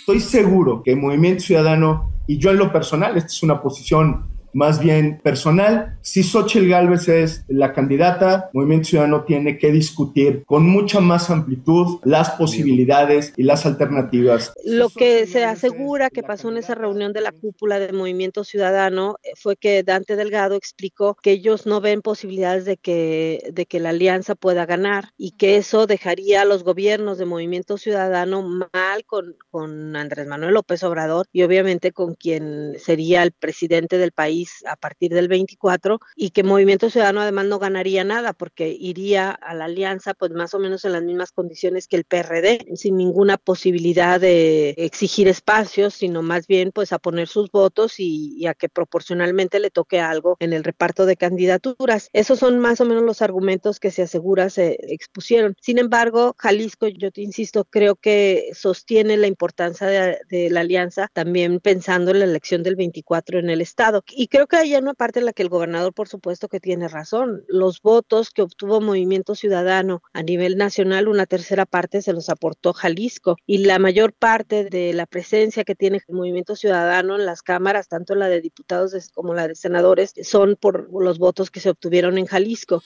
Estoy 0.00 0.20
seguro 0.20 0.82
que 0.82 0.92
el 0.92 0.96
Movimiento 0.96 1.44
Ciudadano, 1.44 2.12
y 2.26 2.38
yo 2.38 2.50
en 2.50 2.56
lo 2.56 2.72
personal, 2.72 3.16
esta 3.16 3.28
es 3.28 3.42
una 3.42 3.62
posición 3.62 4.39
más 4.52 4.80
bien 4.80 5.20
personal. 5.22 5.96
Si 6.02 6.22
Xochitl 6.22 6.68
Gálvez 6.68 7.08
es 7.08 7.44
la 7.48 7.72
candidata, 7.72 8.50
Movimiento 8.52 8.88
Ciudadano 8.88 9.24
tiene 9.24 9.58
que 9.58 9.72
discutir 9.72 10.44
con 10.46 10.66
mucha 10.66 11.00
más 11.00 11.30
amplitud 11.30 11.98
las 12.04 12.30
posibilidades 12.30 13.32
y 13.36 13.42
las 13.42 13.66
alternativas. 13.66 14.52
Lo 14.64 14.88
que 14.88 15.26
se 15.26 15.44
asegura 15.44 16.10
que 16.10 16.22
pasó 16.22 16.50
en 16.50 16.58
esa 16.58 16.74
reunión 16.74 17.12
de 17.12 17.20
la 17.20 17.32
cúpula 17.32 17.78
del 17.78 17.94
Movimiento 17.94 18.44
Ciudadano 18.44 19.16
eh, 19.22 19.32
fue 19.36 19.56
que 19.56 19.82
Dante 19.82 20.16
Delgado 20.16 20.56
explicó 20.56 21.16
que 21.22 21.32
ellos 21.32 21.66
no 21.66 21.80
ven 21.80 22.02
posibilidades 22.02 22.64
de 22.64 22.76
que, 22.76 23.50
de 23.52 23.66
que 23.66 23.80
la 23.80 23.90
alianza 23.90 24.34
pueda 24.34 24.66
ganar 24.66 25.10
y 25.16 25.32
que 25.32 25.56
eso 25.56 25.86
dejaría 25.86 26.42
a 26.42 26.44
los 26.44 26.64
gobiernos 26.64 27.18
de 27.18 27.26
Movimiento 27.26 27.78
Ciudadano 27.78 28.42
mal 28.42 29.04
con, 29.06 29.36
con 29.50 29.96
Andrés 29.96 30.26
Manuel 30.26 30.54
López 30.54 30.82
Obrador 30.82 31.26
y 31.32 31.42
obviamente 31.42 31.92
con 31.92 32.14
quien 32.14 32.74
sería 32.78 33.22
el 33.22 33.32
presidente 33.32 33.98
del 33.98 34.12
país 34.12 34.39
a 34.66 34.76
partir 34.76 35.12
del 35.12 35.28
24 35.28 36.00
y 36.16 36.30
que 36.30 36.42
Movimiento 36.42 36.90
Ciudadano 36.90 37.20
además 37.20 37.46
no 37.46 37.58
ganaría 37.58 38.04
nada 38.04 38.32
porque 38.32 38.68
iría 38.68 39.30
a 39.30 39.54
la 39.54 39.66
alianza 39.66 40.14
pues 40.14 40.30
más 40.32 40.54
o 40.54 40.58
menos 40.58 40.84
en 40.84 40.92
las 40.92 41.02
mismas 41.02 41.32
condiciones 41.32 41.88
que 41.88 41.96
el 41.96 42.04
PRD, 42.04 42.66
sin 42.74 42.96
ninguna 42.96 43.36
posibilidad 43.36 44.20
de 44.20 44.70
exigir 44.76 45.28
espacios, 45.28 45.94
sino 45.94 46.22
más 46.22 46.46
bien 46.46 46.72
pues 46.72 46.92
a 46.92 46.98
poner 46.98 47.28
sus 47.28 47.50
votos 47.50 47.94
y, 47.98 48.46
a 48.46 48.54
que 48.54 48.68
proporcionalmente 48.68 49.60
le 49.60 49.70
toque 49.70 50.00
algo 50.00 50.36
en 50.40 50.52
el 50.52 50.64
reparto 50.64 51.06
de 51.06 51.16
candidaturas. 51.16 52.08
Esos 52.12 52.38
son 52.38 52.58
más 52.58 52.80
o 52.80 52.84
menos 52.84 53.02
los 53.02 53.22
argumentos 53.22 53.80
que 53.80 53.90
se 53.90 54.02
asegura 54.02 54.50
se 54.50 54.78
expusieron. 54.88 55.54
Sin 55.60 55.78
embargo, 55.78 56.34
Jalisco, 56.38 56.88
yo 56.88 57.10
te 57.10 57.22
insisto, 57.22 57.64
creo 57.64 57.96
que 57.96 58.50
sostiene 58.54 59.16
la 59.16 59.26
importancia 59.26 59.86
de, 59.86 60.18
de 60.28 60.50
la 60.50 60.60
alianza 60.60 61.08
también 61.12 61.60
pensando 61.60 62.10
en 62.10 62.20
la 62.20 62.24
elección 62.24 62.62
del 62.62 62.76
24 62.76 63.38
en 63.38 63.50
el 63.50 63.60
estado. 63.60 64.02
Y 64.10 64.28
creo 64.30 64.46
que 64.46 64.56
hay 64.56 64.74
una 64.76 64.94
parte 64.94 65.18
en 65.18 65.26
la 65.26 65.32
que 65.32 65.42
el 65.42 65.48
gobernador, 65.48 65.92
por 65.92 66.08
supuesto, 66.08 66.48
que 66.48 66.60
tiene 66.60 66.88
razón. 66.88 67.42
Los 67.48 67.82
votos 67.82 68.30
que 68.30 68.42
obtuvo 68.42 68.80
Movimiento 68.80 69.34
Ciudadano 69.34 70.02
a 70.12 70.22
nivel 70.22 70.56
nacional, 70.56 71.08
una 71.08 71.26
tercera 71.26 71.66
parte 71.66 72.00
se 72.00 72.12
los 72.12 72.30
aportó 72.30 72.72
Jalisco 72.72 73.36
y 73.46 73.58
la 73.58 73.78
mayor 73.78 74.12
parte 74.12 74.64
de 74.64 74.92
la 74.92 75.06
presencia 75.06 75.64
que 75.64 75.74
tiene 75.74 76.00
el 76.08 76.14
Movimiento 76.14 76.56
Ciudadano 76.56 77.16
en 77.16 77.26
las 77.26 77.42
cámaras, 77.42 77.88
tanto 77.88 78.14
la 78.14 78.28
de 78.28 78.40
diputados 78.40 78.94
como 79.12 79.34
la 79.34 79.48
de 79.48 79.54
senadores, 79.56 80.14
son 80.22 80.56
por 80.58 80.88
los 80.92 81.18
votos 81.18 81.50
que 81.50 81.60
se 81.60 81.70
obtuvieron 81.70 82.16
en 82.16 82.26
Jalisco. 82.26 82.82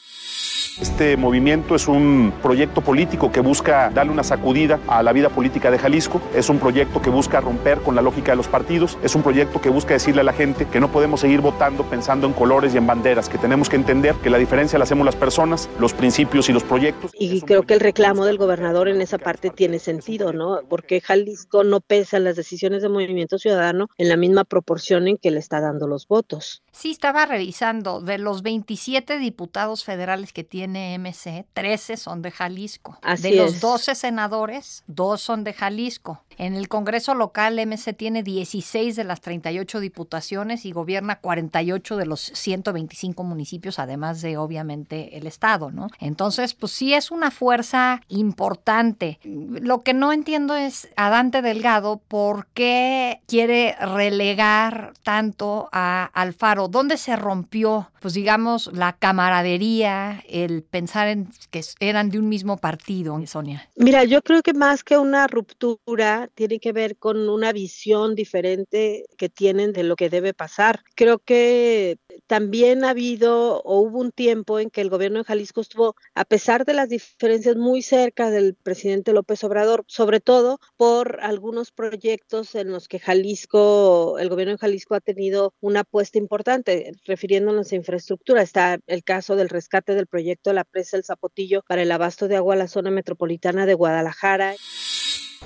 Este 0.81 1.17
movimiento 1.17 1.77
es 1.77 1.87
un 1.87 2.33
proyecto 2.43 2.81
político 2.81 3.31
que 3.31 3.41
busca 3.41 3.91
darle 3.91 4.13
una 4.13 4.25
sacudida 4.25 4.81
a 4.89 5.05
la 5.05 5.13
vida 5.13 5.29
política 5.29 5.71
de 5.71 5.79
Jalisco, 5.79 6.21
es 6.35 6.49
un 6.49 6.59
proyecto 6.59 7.01
que 7.01 7.11
busca 7.11 7.41
romper 7.41 7.79
con 7.79 7.95
la 7.95 8.03
lógica 8.03 8.33
de 8.33 8.37
los 8.37 8.49
partidos, 8.49 8.99
es 9.03 9.15
un 9.15 9.23
proyecto 9.23 9.61
que 9.61 9.69
busca 9.69 9.95
decirle 9.95 10.23
a 10.23 10.25
la 10.25 10.33
gente 10.33 10.67
que 10.67 10.81
no 10.81 10.91
podemos 10.91 11.21
seguir 11.21 11.34
votando 11.41 11.85
pensando 11.85 12.26
en 12.26 12.33
colores 12.33 12.75
y 12.75 12.79
en 12.79 12.87
banderas, 12.87 13.29
que 13.29 13.38
tenemos 13.38 13.69
que 13.69 13.76
entender 13.76 14.14
que 14.17 14.31
la 14.31 14.38
diferencia 14.38 14.79
la 14.79 14.85
hacemos 14.85 15.05
las 15.05 15.17
personas, 15.17 15.69
los 15.79 15.93
principios 15.93 16.49
y 16.49 16.53
los 16.53 16.62
proyectos. 16.62 17.12
Y 17.19 17.41
creo 17.43 17.62
que 17.62 17.75
el 17.75 17.81
reclamo 17.81 18.25
del 18.25 18.38
gobernador 18.38 18.88
en 18.88 19.00
esa 19.00 19.19
parte 19.19 19.50
tiene 19.50 19.79
sentido, 19.79 20.33
¿no? 20.33 20.61
Porque 20.69 21.00
Jalisco 21.00 21.64
no 21.64 21.81
pesa 21.81 22.19
las 22.19 22.37
decisiones 22.37 22.83
del 22.83 22.93
Movimiento 22.93 23.38
Ciudadano 23.38 23.88
en 23.99 24.09
la 24.09 24.17
misma 24.17 24.45
proporción 24.45 25.09
en 25.09 25.17
que 25.17 25.31
le 25.31 25.38
está 25.38 25.61
dando 25.61 25.87
los 25.87 26.09
votos. 26.09 26.62
Sí, 26.73 26.91
estaba 26.91 27.26
revisando, 27.26 28.00
de 28.00 28.19
los 28.19 28.43
27 28.43 29.19
diputados 29.19 29.85
federales 29.85 30.33
que 30.33 30.45
tiene 30.45 30.99
MC, 30.99 31.47
13 31.53 31.97
son 31.97 32.23
de 32.23 32.31
Jalisco. 32.31 32.99
Así 33.03 33.31
de 33.31 33.37
los 33.37 33.55
es. 33.55 33.61
12 33.61 33.95
senadores, 33.95 34.85
dos 34.87 35.21
son 35.21 35.45
de 35.45 35.53
Jalisco. 35.53 36.23
En 36.37 36.55
el 36.55 36.69
Congreso 36.69 37.14
local, 37.14 37.64
MC 37.64 37.93
tiene 37.93 38.23
16 38.23 38.97
de 38.97 39.05
las 39.05 39.21
38 39.21 39.81
diputaciones 39.81 40.64
y 40.64 40.73
gobierna 40.73 41.21
48 41.25 41.97
de 41.97 42.04
los 42.04 42.21
125 42.21 43.25
municipios, 43.25 43.78
además 43.78 44.21
de, 44.21 44.37
obviamente, 44.37 45.16
el 45.16 45.26
Estado, 45.26 45.71
¿no? 45.71 45.88
Entonces, 45.99 46.52
pues 46.52 46.73
sí 46.73 46.93
es 46.93 47.11
una 47.11 47.31
fuerza 47.31 48.02
importante. 48.09 49.19
Lo 49.25 49.83
que 49.83 49.95
no 49.95 50.12
entiendo 50.12 50.54
es 50.54 50.88
a 50.97 51.09
Dante 51.09 51.40
Delgado 51.40 51.97
por 51.97 52.47
qué 52.49 53.23
quiere 53.26 53.75
relegar 53.81 54.93
tanto 55.02 55.71
a 55.73 56.11
Alfaro. 56.12 56.69
¿Dónde 56.69 56.99
se 56.99 57.16
rompió, 57.16 57.90
pues 58.04 58.12
digamos, 58.12 58.70
la 58.75 58.99
camaradería, 58.99 60.23
el 60.28 60.62
pensar 60.62 61.08
en 61.08 61.30
que 61.50 61.62
eran 61.80 62.11
de 62.11 62.18
un 62.18 62.28
mismo 62.28 62.58
partido, 62.58 63.18
Sonia? 63.26 63.66
Mira, 63.76 64.04
yo 64.04 64.20
creo 64.20 64.42
que 64.42 64.52
más 64.52 64.84
que 64.84 64.99
una 64.99 65.26
ruptura, 65.26 66.28
tiene 66.34 66.61
que 66.61 66.73
ver 66.73 66.99
con 66.99 67.30
una 67.30 67.50
visión 67.54 68.14
diferente 68.14 69.06
que 69.16 69.30
tienen 69.30 69.73
de 69.73 69.84
lo 69.84 69.96
que 69.96 70.11
debe 70.11 70.34
pasar. 70.34 70.84
Creo 70.94 71.18
que 71.18 71.96
también 72.26 72.85
ha 72.85 72.90
habido 72.90 73.61
o 73.62 73.80
hubo 73.80 73.99
un 74.00 74.12
tiempo 74.12 74.59
en 74.59 74.71
que 74.71 74.80
el 74.80 74.90
gobierno 74.90 75.18
de 75.18 75.25
Jalisco 75.25 75.61
estuvo, 75.61 75.97
a 76.14 76.25
pesar 76.25 76.64
de 76.64 76.75
las 76.75 76.88
diferencias 76.88 77.56
muy 77.56 77.83
cerca 77.83 78.30
del 78.30 78.54
presidente 78.54 79.12
López 79.12 79.42
Obrador, 79.44 79.85
sobre 79.87 80.21
todo 80.21 80.61
por 80.76 81.18
algunos 81.23 81.71
proyectos 81.71 82.54
en 82.54 82.71
los 82.71 82.88
que 82.88 82.99
Jalisco, 82.99 84.18
el 84.18 84.28
gobierno 84.28 84.52
de 84.52 84.59
Jalisco 84.59 84.94
ha 84.94 85.00
tenido 85.00 85.54
una 85.61 85.80
apuesta 85.80 86.18
importante, 86.18 86.92
refiriéndonos 87.04 87.73
a 87.73 87.76
infraestructura. 87.76 88.42
Está 88.42 88.78
el 88.87 89.04
caso 89.04 89.37
del 89.37 89.49
rescate 89.49 89.94
del 89.94 90.06
proyecto 90.06 90.50
de 90.50 90.54
la 90.54 90.64
presa 90.64 90.97
El 90.97 91.04
Zapotillo 91.04 91.62
para 91.66 91.83
el 91.83 91.92
abasto 91.92 92.28
de 92.28 92.37
agua 92.37 92.54
a 92.54 92.59
la 92.59 92.68
zona 92.68 92.90
metropolitana 92.90 93.66
de 93.66 93.75
Guadalajara. 93.75 94.54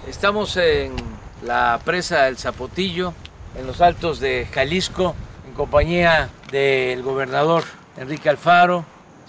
Estamos 0.06 0.56
en 0.56 0.94
la 1.44 1.80
presa 1.84 2.28
El 2.28 2.38
Zapotillo, 2.38 3.14
en 3.58 3.66
los 3.66 3.80
altos 3.80 4.20
de 4.20 4.46
Jalisco, 4.46 5.14
compañía 5.58 6.30
del 6.52 7.02
gobernador 7.02 7.64
Enrique 7.96 8.28
Alfaro. 8.28 8.84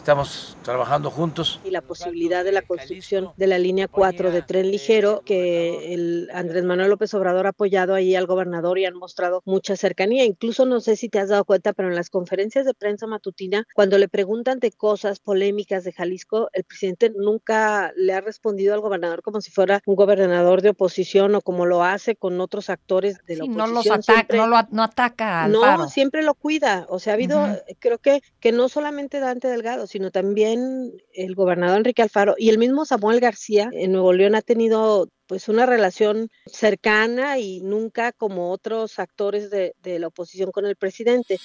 Estamos 0.10 0.58
trabajando 0.63 1.12
juntos. 1.12 1.60
Y 1.63 1.70
la 1.70 1.82
posibilidad 1.84 2.44
de 2.44 2.51
la 2.51 2.63
construcción 2.63 3.30
de 3.38 3.46
la 3.46 3.60
línea 3.60 3.88
4 3.88 4.32
de 4.32 4.42
tren 4.42 4.72
ligero 4.72 5.22
que 5.24 5.94
el 5.94 6.32
Andrés 6.34 6.63
Manuel 6.63 6.89
López 6.89 7.13
Obrador 7.13 7.46
ha 7.46 7.50
apoyado 7.50 7.94
ahí 7.94 8.16
al 8.16 8.25
gobernador 8.25 8.80
y 8.80 8.86
han 8.86 8.96
mostrado 8.96 9.44
mucha 9.46 9.75
cercanía. 9.75 10.25
Incluso 10.25 10.66
no 10.66 10.80
sé 10.80 10.96
si 10.96 11.10
te 11.10 11.20
has 11.20 11.30
dado 11.30 11.46
cuenta, 11.46 11.74
pero 11.74 11.89
en 11.89 11.96
las 11.96 12.10
conferencias 12.10 12.66
de 12.66 12.74
prensa 12.74 13.06
matutina, 13.06 13.68
cuando 13.75 14.00
le 14.00 14.08
preguntan 14.10 14.58
de 14.58 14.72
cosas 14.72 15.20
polémicas 15.20 15.84
de 15.84 15.92
Jalisco, 15.94 16.50
el 16.54 16.63
presidente 16.63 17.12
nunca 17.16 17.94
le 17.96 18.13
ha 18.16 18.22
respondido 18.22 18.74
al 18.74 18.80
gobernador 18.82 19.22
como 19.22 19.42
si 19.42 19.51
fuera 19.51 19.80
un 19.86 19.94
gobernador 19.96 20.63
de 20.63 20.70
oposición 20.70 21.36
o 21.36 21.42
como 21.42 21.68
lo 21.68 21.84
hace 21.84 22.16
con 22.16 22.42
otros 22.42 22.72
actores 22.72 23.20
de 23.28 23.36
la 23.36 23.44
Sí, 23.44 23.51
oposición. 23.51 23.58
no 23.58 23.68
los 23.75 23.86
ataca, 23.86 24.01
Siempre- 24.13 24.38
no, 24.39 24.48
lo, 24.48 24.58
no 24.72 24.82
ataca 24.82 25.42
a 25.42 25.44
Alfaro. 25.44 25.84
no, 25.84 25.88
siempre 25.88 26.24
lo 26.24 26.34
cuida. 26.34 26.88
O 26.89 26.98
sea, 26.98 27.13
ha 27.13 27.16
habido, 27.16 27.44
Ujú. 27.44 27.54
eh, 27.68 27.75
creo 27.78 28.00
que, 28.00 28.22
que 28.39 28.51
no 28.51 28.70
solamente 28.70 29.20
Dante 29.20 29.48
Delgado, 29.48 29.86
sino 29.86 29.99
también 30.12 30.91
el 31.13 31.36
gobernador 31.36 31.77
Enrique 31.77 32.01
Alfaro 32.01 32.36
y 32.38 32.50
el 32.50 32.58
mismo 32.58 32.86
Samuel 32.86 33.20
García 33.20 33.70
en 33.74 33.91
Nuevo 33.91 34.13
León 34.13 34.36
ha 34.36 34.41
tenido 34.41 35.10
pues 35.27 35.48
una 35.50 35.65
relación 35.65 36.29
cercana 36.48 37.38
y 37.38 37.62
nunca 37.62 38.12
como 38.13 38.51
otros 38.51 38.98
actores 38.98 39.50
de, 39.51 39.75
de 39.84 40.00
la 40.00 40.08
oposición 40.08 40.51
con 40.51 40.65
el 40.65 40.75
presidente. 40.75 41.38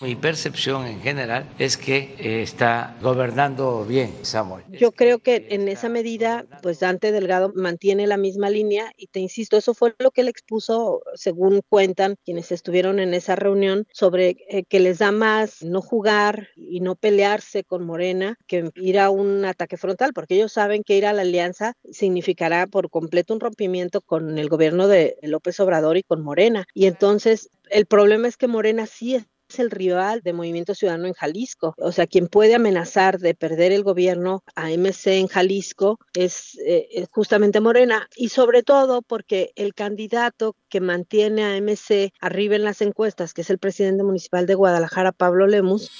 Mi 0.00 0.14
percepción 0.14 0.86
en 0.86 1.00
general 1.00 1.48
es 1.58 1.78
que 1.78 2.14
eh, 2.18 2.42
está 2.42 2.96
gobernando 3.00 3.84
bien 3.84 4.12
Samuel. 4.22 4.64
Yo 4.70 4.92
creo 4.92 5.20
que 5.20 5.46
en 5.50 5.68
esa 5.68 5.88
medida, 5.88 6.44
pues 6.62 6.80
Dante 6.80 7.12
Delgado 7.12 7.52
mantiene 7.54 8.06
la 8.06 8.18
misma 8.18 8.50
línea 8.50 8.92
y 8.96 9.06
te 9.06 9.20
insisto, 9.20 9.56
eso 9.56 9.72
fue 9.72 9.94
lo 9.98 10.10
que 10.10 10.20
él 10.20 10.28
expuso, 10.28 11.02
según 11.14 11.62
cuentan 11.68 12.16
quienes 12.24 12.52
estuvieron 12.52 12.98
en 12.98 13.14
esa 13.14 13.36
reunión, 13.36 13.86
sobre 13.90 14.36
eh, 14.48 14.64
que 14.68 14.80
les 14.80 14.98
da 14.98 15.12
más 15.12 15.62
no 15.62 15.80
jugar 15.80 16.48
y 16.56 16.80
no 16.80 16.94
pelearse 16.94 17.64
con 17.64 17.86
Morena 17.86 18.36
que 18.46 18.70
ir 18.74 18.98
a 18.98 19.08
un 19.08 19.44
ataque 19.46 19.78
frontal, 19.78 20.12
porque 20.12 20.34
ellos 20.34 20.52
saben 20.52 20.82
que 20.82 20.96
ir 20.96 21.06
a 21.06 21.14
la 21.14 21.22
alianza 21.22 21.72
significará 21.90 22.66
por 22.66 22.90
completo 22.90 23.32
un 23.32 23.40
rompimiento 23.40 24.02
con 24.02 24.38
el 24.38 24.48
gobierno 24.48 24.88
de 24.88 25.16
López 25.22 25.58
Obrador 25.60 25.96
y 25.96 26.02
con 26.02 26.22
Morena. 26.22 26.66
Y 26.74 26.86
entonces 26.86 27.48
el 27.70 27.86
problema 27.86 28.28
es 28.28 28.36
que 28.36 28.46
Morena 28.46 28.86
sí 28.86 29.16
es 29.48 29.58
el 29.58 29.70
rival 29.70 30.20
de 30.22 30.32
Movimiento 30.32 30.74
Ciudadano 30.74 31.06
en 31.06 31.14
Jalisco. 31.14 31.74
O 31.78 31.92
sea, 31.92 32.06
quien 32.06 32.28
puede 32.28 32.54
amenazar 32.54 33.18
de 33.18 33.34
perder 33.34 33.72
el 33.72 33.82
gobierno 33.82 34.42
a 34.54 34.70
MC 34.70 35.18
en 35.18 35.28
Jalisco 35.28 35.98
es, 36.14 36.58
eh, 36.66 37.06
justamente 37.10 37.60
Morena. 37.60 38.08
Y 38.16 38.30
sobre 38.30 38.62
todo 38.62 39.02
porque 39.02 39.52
el 39.56 39.74
candidato 39.74 40.56
que 40.68 40.80
mantiene 40.80 41.44
a 41.44 41.56
MC 41.56 42.12
arriba 42.20 42.56
en 42.56 42.64
las 42.64 42.80
encuestas, 42.80 43.34
que 43.34 43.42
es 43.42 43.50
el 43.50 43.58
presidente 43.58 44.02
municipal 44.02 44.46
de 44.46 44.54
Guadalajara, 44.54 45.12
Pablo 45.12 45.46
Lemus, 45.46 45.90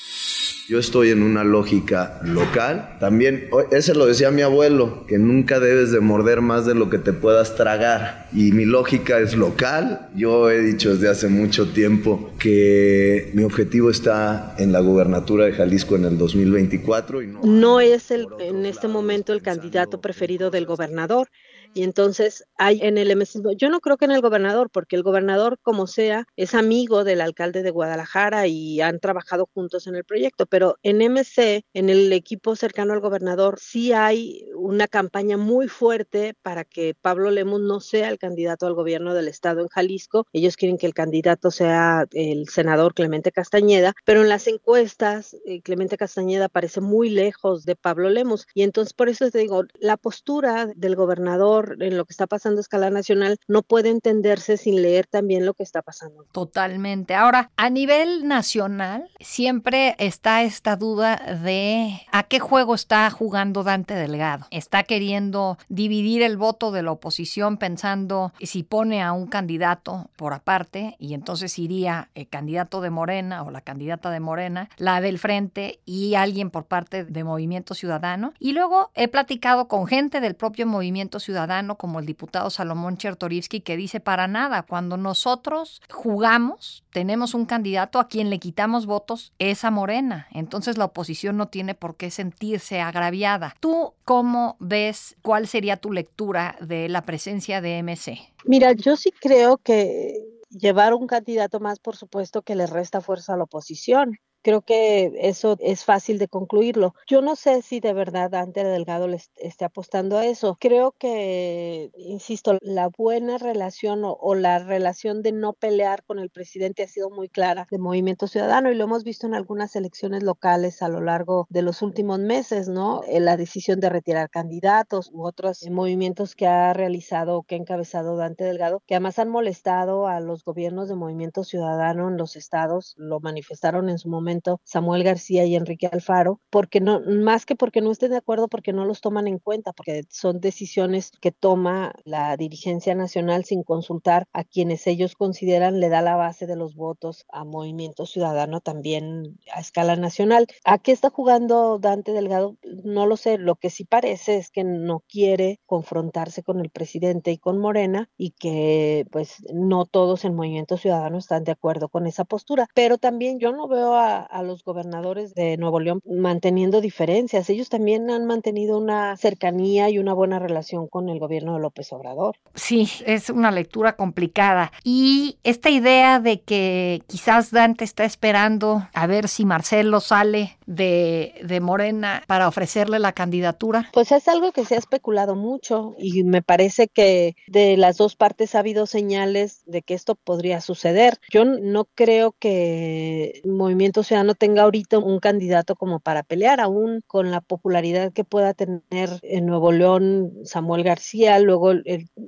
Yo 0.69 0.79
estoy 0.79 1.11
en 1.11 1.23
una 1.23 1.45
lógica 1.45 2.21
local. 2.25 2.97
También, 3.01 3.49
ese 3.71 3.95
lo 3.95 4.07
decía 4.07 4.31
mi 4.31 4.43
abuelo, 4.43 5.05
que 5.07 5.19
nunca 5.19 5.61
debes 5.61 5.93
de 5.93 6.01
morder 6.01 6.41
más 6.41 6.67
de 6.67 6.75
lo 6.75 6.91
que 6.91 6.99
te 6.99 7.13
puedas 7.13 7.55
tragar. 7.55 8.29
Y 8.33 8.53
mi 8.53 8.65
lógica 8.65 9.19
es 9.21 9.37
local. 9.37 10.09
Yo 10.15 10.51
he 10.51 10.61
dicho 10.61 10.93
desde 10.95 11.09
hace 11.09 11.29
mucho 11.29 11.69
tiempo 11.69 12.33
que 12.39 13.31
mi 13.35 13.45
objetivo 13.45 13.91
está 13.91 14.55
en 14.59 14.73
la 14.73 14.81
gubernatura 14.81 15.47
de 15.47 15.53
Jalisco 15.53 15.97
en 15.97 16.05
el 16.05 16.19
2024 16.19 17.23
y 17.23 17.27
no 17.29 17.41
no 17.67 17.81
es 17.81 18.11
el, 18.11 18.29
en 18.39 18.65
este 18.65 18.87
momento 18.87 19.33
el 19.33 19.43
candidato 19.43 20.01
preferido 20.01 20.51
del 20.51 20.67
gobernador. 20.67 21.29
Y 21.77 21.83
entonces 21.83 22.43
hay 22.57 22.81
en 22.81 22.97
el 22.97 23.15
MC, 23.15 23.43
yo 23.59 23.69
no 23.69 23.81
creo 23.81 23.99
que 23.99 24.07
en 24.07 24.11
el 24.13 24.23
gobernador, 24.23 24.71
porque 24.71 24.97
el 24.97 25.03
gobernador, 25.03 25.59
como 25.61 25.87
sea, 25.87 26.25
es 26.35 26.55
amigo 26.55 27.05
del 27.05 27.21
alcalde 27.21 27.63
de 27.63 27.71
Guadalajara 27.71 28.47
y 28.47 28.81
han 28.81 28.99
trabajado 28.99 29.47
juntos 29.53 29.87
en 29.87 29.95
el 29.95 30.05
proyecto, 30.05 30.47
pero 30.47 30.77
en 30.83 31.03
MC, 31.03 31.67
en 31.75 31.91
el 31.91 32.11
equipo 32.15 32.57
cercano 32.57 32.95
al 32.95 33.01
gobernador, 33.01 33.59
sí 33.61 33.93
hay 33.93 34.47
una 34.57 34.89
campaña 34.89 35.37
muy 35.37 35.69
fuerte 35.69 36.35
para 36.41 36.65
que 36.65 36.97
Pablo 36.99 37.31
Lemus 37.31 37.61
no 37.61 37.81
sea 37.81 38.09
el 38.09 38.19
candidato 38.19 38.67
al 38.67 38.73
gobierno 38.73 39.13
del 39.13 39.29
estado 39.29 39.61
en 39.61 39.69
Jalisco. 39.69 40.27
Ellos 40.33 40.57
quieren 40.57 40.79
que 40.79 40.87
el 40.87 40.95
candidato 40.95 41.51
sea 41.51 42.07
el 42.13 42.49
senador 42.49 42.95
Clemente 42.95 43.33
Castañeda, 43.33 43.93
pero 44.07 44.23
en 44.23 44.31
las 44.31 44.47
encuestas 44.47 45.37
eh, 45.45 45.61
Clemente 45.61 45.99
Castañeda 45.99 46.49
parece 46.49 46.81
muy 46.81 47.11
lejos 47.11 47.67
de 47.67 47.77
Pablo 47.77 48.09
Lemus. 48.09 48.47
Y 48.55 48.63
entonces 48.63 48.95
por 48.95 49.11
eso 49.11 49.31
te 49.31 49.41
digo, 49.41 49.65
la 49.79 49.99
postura 49.99 50.71
del 50.75 50.97
gobernador 50.97 51.66
en 51.81 51.97
lo 51.97 52.05
que 52.05 52.13
está 52.13 52.27
pasando 52.27 52.59
a 52.59 52.63
escala 52.63 52.91
nacional 52.91 53.39
no 53.49 53.63
puede 53.63 53.91
entenderse 53.91 54.57
sin 54.57 54.83
leer 54.83 55.07
también 55.07 55.47
lo 55.47 55.55
que 55.55 55.63
está 55.63 55.83
pasando. 55.83 56.25
Totalmente. 56.33 57.15
Ahora, 57.15 57.51
a 57.57 57.71
nivel 57.71 58.27
nacional, 58.29 59.11
siempre 59.21 59.95
está 59.99 60.43
esta 60.43 60.77
duda 60.77 61.17
de 61.43 62.03
a 62.13 62.25
qué 62.25 62.39
juego 62.39 62.75
está 62.75 63.11
jugando 63.11 63.63
Dante 63.63 63.95
Delgado. 63.95 64.47
Está 64.51 64.83
queriendo 64.85 65.59
dividir 65.69 66.23
el 66.23 66.37
voto 66.37 66.71
de 66.71 66.83
la 66.83 66.93
oposición 66.93 67.57
pensando 67.57 68.33
si 68.41 68.63
pone 68.63 69.03
a 69.03 69.13
un 69.13 69.27
candidato 69.27 70.11
por 70.17 70.33
aparte 70.33 70.97
y 70.99 71.15
entonces 71.15 71.59
iría 71.59 72.09
el 72.15 72.29
candidato 72.29 72.81
de 72.81 72.91
Morena 72.91 73.43
o 73.43 73.51
la 73.51 73.61
candidata 73.61 74.11
de 74.11 74.21
Morena, 74.21 74.69
la 74.77 75.01
del 75.01 75.19
frente 75.19 75.81
y 75.85 76.15
alguien 76.15 76.51
por 76.51 76.65
parte 76.65 77.05
de 77.05 77.25
Movimiento 77.25 77.75
Ciudadano. 77.75 78.33
Y 78.39 78.53
luego 78.53 78.91
he 78.95 79.09
platicado 79.09 79.69
con 79.69 79.87
gente 79.87 80.21
del 80.21 80.35
propio 80.35 80.67
Movimiento 80.67 81.21
Ciudadano 81.21 81.46
Ciudadano 81.47 81.79
como 81.79 82.01
el 82.01 82.07
diputado 82.07 82.51
Salomón 82.51 82.97
Chertorivsky 82.97 83.61
que 83.61 83.77
dice 83.77 84.01
para 84.01 84.27
nada, 84.27 84.63
cuando 84.63 84.97
nosotros 84.97 85.81
jugamos, 85.89 86.83
tenemos 86.91 87.35
un 87.35 87.47
candidato 87.47 88.01
a 88.01 88.09
quien 88.09 88.31
le 88.31 88.41
quitamos 88.41 88.87
votos, 88.87 89.33
es 89.39 89.63
a 89.65 89.71
Morena. 89.71 90.27
Entonces 90.33 90.77
la 90.77 90.87
oposición 90.87 91.37
no 91.37 91.47
tiene 91.47 91.77
por 91.77 91.97
qué 91.97 92.11
sentirse 92.11 92.81
agraviada. 92.81 93.55
¿Tú 93.61 93.95
cómo 94.05 94.57
ves 94.59 95.15
cuál 95.23 95.47
sería 95.47 95.77
tu 95.77 95.93
lectura 95.93 96.57
de 96.61 96.89
la 96.89 97.03
presencia 97.03 97.61
de 97.61 97.81
MC? 97.81 98.19
Mira, 98.45 98.73
yo 98.73 98.97
sí 98.97 99.13
creo 99.13 99.59
que 99.59 100.17
llevar 100.51 100.95
un 100.95 101.07
candidato 101.07 101.61
más, 101.61 101.79
por 101.79 101.95
supuesto, 101.97 102.43
que 102.43 102.57
le 102.57 102.67
resta 102.67 103.01
fuerza 103.01 103.35
a 103.35 103.37
la 103.37 103.45
oposición. 103.45 104.19
Creo 104.47 104.63
que 104.63 105.11
eso 105.23 105.57
es 105.59 105.85
fácil 105.85 106.19
de 106.19 106.29
concluirlo. 106.29 106.95
Yo 107.09 107.21
no 107.21 107.35
sé 107.35 107.63
si 107.63 107.81
de 107.81 107.93
verdad 107.93 108.31
Dante 108.31 108.63
Delgado 108.63 109.09
le 109.09 109.19
esté 109.35 109.65
apostando 109.65 110.19
a 110.19 110.25
eso. 110.25 110.57
Creo 110.61 110.93
que, 110.93 111.91
insisto, 111.97 112.57
la 112.61 112.87
buena 112.87 113.39
relación 113.39 114.05
o, 114.05 114.13
o, 114.13 114.37
la 114.37 114.61
relación 114.61 115.23
de 115.23 115.33
no 115.33 115.53
pelear 115.53 116.05
con 116.05 116.21
el 116.21 116.31
presidente 116.31 116.85
ha 116.85 116.87
sido 116.87 117.11
muy 117.11 117.29
clara 117.29 117.67
de 117.73 117.79
Movimiento 117.79 118.29
Ciudadano 118.29 118.71
y 118.71 118.77
lo 118.77 118.85
hemos 118.85 119.03
visto 119.03 119.27
en 119.27 119.35
algunas 119.35 119.75
elecciones 119.75 120.23
locales 120.23 120.81
a 120.81 120.89
lo 120.89 121.01
largo 121.01 121.49
de 121.51 121.63
los 121.63 121.83
últimos 121.83 122.21
meses, 122.21 122.69
¿no? 122.69 123.01
En 123.09 123.25
la 123.25 123.37
decisión 123.37 123.81
de 123.81 123.89
retirar 123.89 124.31
candidatos 124.31 125.11
u 125.13 125.27
otros 125.27 125.69
movimientos 125.69 126.37
que 126.37 126.47
ha 126.47 126.73
realizado 126.73 127.39
o 127.39 127.43
que 127.43 127.57
ha 127.57 127.59
encabezado 127.59 128.17
Dante 128.17 128.45
Delgado, 128.45 128.81
que 128.87 128.95
además 128.95 129.19
han 129.19 129.29
molestado 129.29 130.07
a 130.07 130.21
los 130.21 130.45
gobiernos 130.45 130.89
de 130.89 130.95
Movimiento 130.95 131.43
Ciudadano 131.43 132.07
en 132.07 132.17
los 132.17 132.37
estados, 132.37 132.95
lo 132.97 133.19
manifestaron 133.19 133.89
en 133.89 133.99
su 133.99 134.09
momento 134.09 134.36
Samuel 134.65 135.05
García 135.05 135.45
y 135.45 135.57
Enrique 135.57 135.89
Alfaro, 135.91 136.41
porque 136.51 136.81
no, 136.81 137.01
más 137.01 137.47
que 137.47 137.57
porque 137.57 137.81
no 137.81 137.91
estén 137.91 138.11
de 138.11 138.17
acuerdo, 138.19 138.49
porque 138.49 138.73
no 138.73 138.85
los 138.85 139.01
toman 139.01 139.27
en 139.29 139.39
cuenta, 139.39 139.73
porque 139.73 140.05
son 140.09 140.41
decisiones 140.41 141.13
que 141.21 141.33
toma 141.33 141.95
la 142.05 142.37
dirigencia 142.37 142.95
nacional 142.95 143.45
sin 143.45 143.63
consultar 143.63 144.27
a 144.33 144.45
quienes 144.45 144.87
ellos 144.87 145.15
consideran 145.15 145.81
le 145.81 145.89
da 145.89 146.03
la 146.03 146.17
base 146.17 146.47
de 146.47 146.57
los 146.57 146.75
votos 146.75 147.25
a 147.29 147.45
Movimiento 147.45 148.07
Ciudadano 148.07 148.61
también 148.61 149.39
a 149.53 149.61
escala 149.61 149.97
nacional. 149.97 150.47
¿A 150.65 150.79
qué 150.79 150.93
está 150.93 151.11
jugando 151.11 151.79
Dante 151.79 152.13
Delgado? 152.13 152.57
No 152.85 153.07
lo 153.07 153.17
sé, 153.17 153.39
lo 153.39 153.57
que 153.57 153.71
sí 153.71 153.85
parece 153.85 154.37
es 154.37 154.51
que 154.51 154.65
no 154.65 155.03
quiere 155.09 155.61
confrontarse 155.67 156.43
con 156.43 156.61
el 156.61 156.71
presidente 156.71 157.31
y 157.31 157.39
con 157.39 157.59
Morena 157.59 158.11
y 158.17 158.31
que 158.33 159.07
pues 159.11 159.45
no 159.53 159.85
todos 159.87 160.25
en 160.25 160.35
Movimiento 160.35 160.77
Ciudadano 160.77 161.19
están 161.19 161.45
de 161.45 161.53
acuerdo 161.53 161.89
con 161.89 162.07
esa 162.07 162.25
postura, 162.25 162.69
pero 162.75 162.99
también 162.99 163.39
yo 163.39 163.53
no 163.53 163.69
veo 163.69 163.95
a, 163.95 164.26
a 164.31 164.43
los 164.43 164.65
gobernadores 164.65 165.35
de 165.35 165.57
Nuevo 165.57 165.81
León 165.81 166.01
manteniendo 166.05 166.81
diferencias. 166.81 167.49
Ellos 167.51 167.69
también 167.69 168.11
han 168.11 168.27
mantenido 168.27 168.79
una 168.79 169.17
cercanía 169.17 169.91
y 169.91 169.99
una 169.99 170.13
buena 170.13 170.39
relación 170.39 170.89
con 170.89 171.09
el 171.09 171.19
gobierno 171.19 171.55
de 171.55 171.61
López 171.61 171.93
Obrador. 171.93 172.37
Sí, 172.55 172.89
es 173.07 173.31
una 173.31 173.51
lectura 173.51 173.97
complicada. 173.97 174.73
Y 174.85 175.39
esta 175.45 175.71
idea 175.71 176.21
de 176.21 176.41
que 176.41 177.03
quizás 177.07 177.51
Dante 177.51 177.85
está 177.85 178.05
esperando 178.05 178.89
a 178.93 179.07
ver 179.07 179.29
si 179.29 179.45
Marcelo 179.45 180.01
sale 180.01 180.57
de, 180.67 181.35
de 181.43 181.61
Morena 181.61 182.23
para 182.27 182.49
ofrecerle 182.49 182.99
la 182.99 183.13
candidatura. 183.13 183.91
Pues 183.93 184.13
es 184.13 184.29
algo 184.29 184.53
que 184.53 184.65
se 184.65 184.75
ha 184.75 184.79
especulado 184.79 185.35
mucho 185.35 185.95
y 185.99 186.25
me 186.25 186.43
parece 186.43 186.89
que 186.89 187.37
de 187.47 187.77
las 187.77 187.97
dos 187.97 188.17
partes 188.17 188.55
ha 188.55 188.61
habido 188.61 188.87
señales 188.87 189.63
de 189.67 189.83
que 189.83 189.95
esto 189.95 190.15
podría 190.15 190.61
suceder. 190.61 191.19
Yo 191.31 191.45
no 191.45 191.87
creo 191.95 192.35
que 192.39 193.41
Movimiento 193.45 194.03
Ciudadano 194.07 194.29
no 194.29 194.35
tenga 194.35 194.63
ahorita 194.63 194.99
un 194.99 195.21
candidato 195.21 195.77
como 195.77 196.01
para 196.01 196.23
pelear, 196.23 196.61
aún 196.61 197.03
con 197.07 197.31
la 197.31 197.41
popularidad 197.41 198.13
que 198.13 198.25
pueda 198.25 198.55
tener 198.55 199.11
en 199.23 199.47
Nuevo 199.47 199.73
León 199.73 200.33
Samuel 200.45 200.83
García, 200.83 201.39
luego 201.39 201.73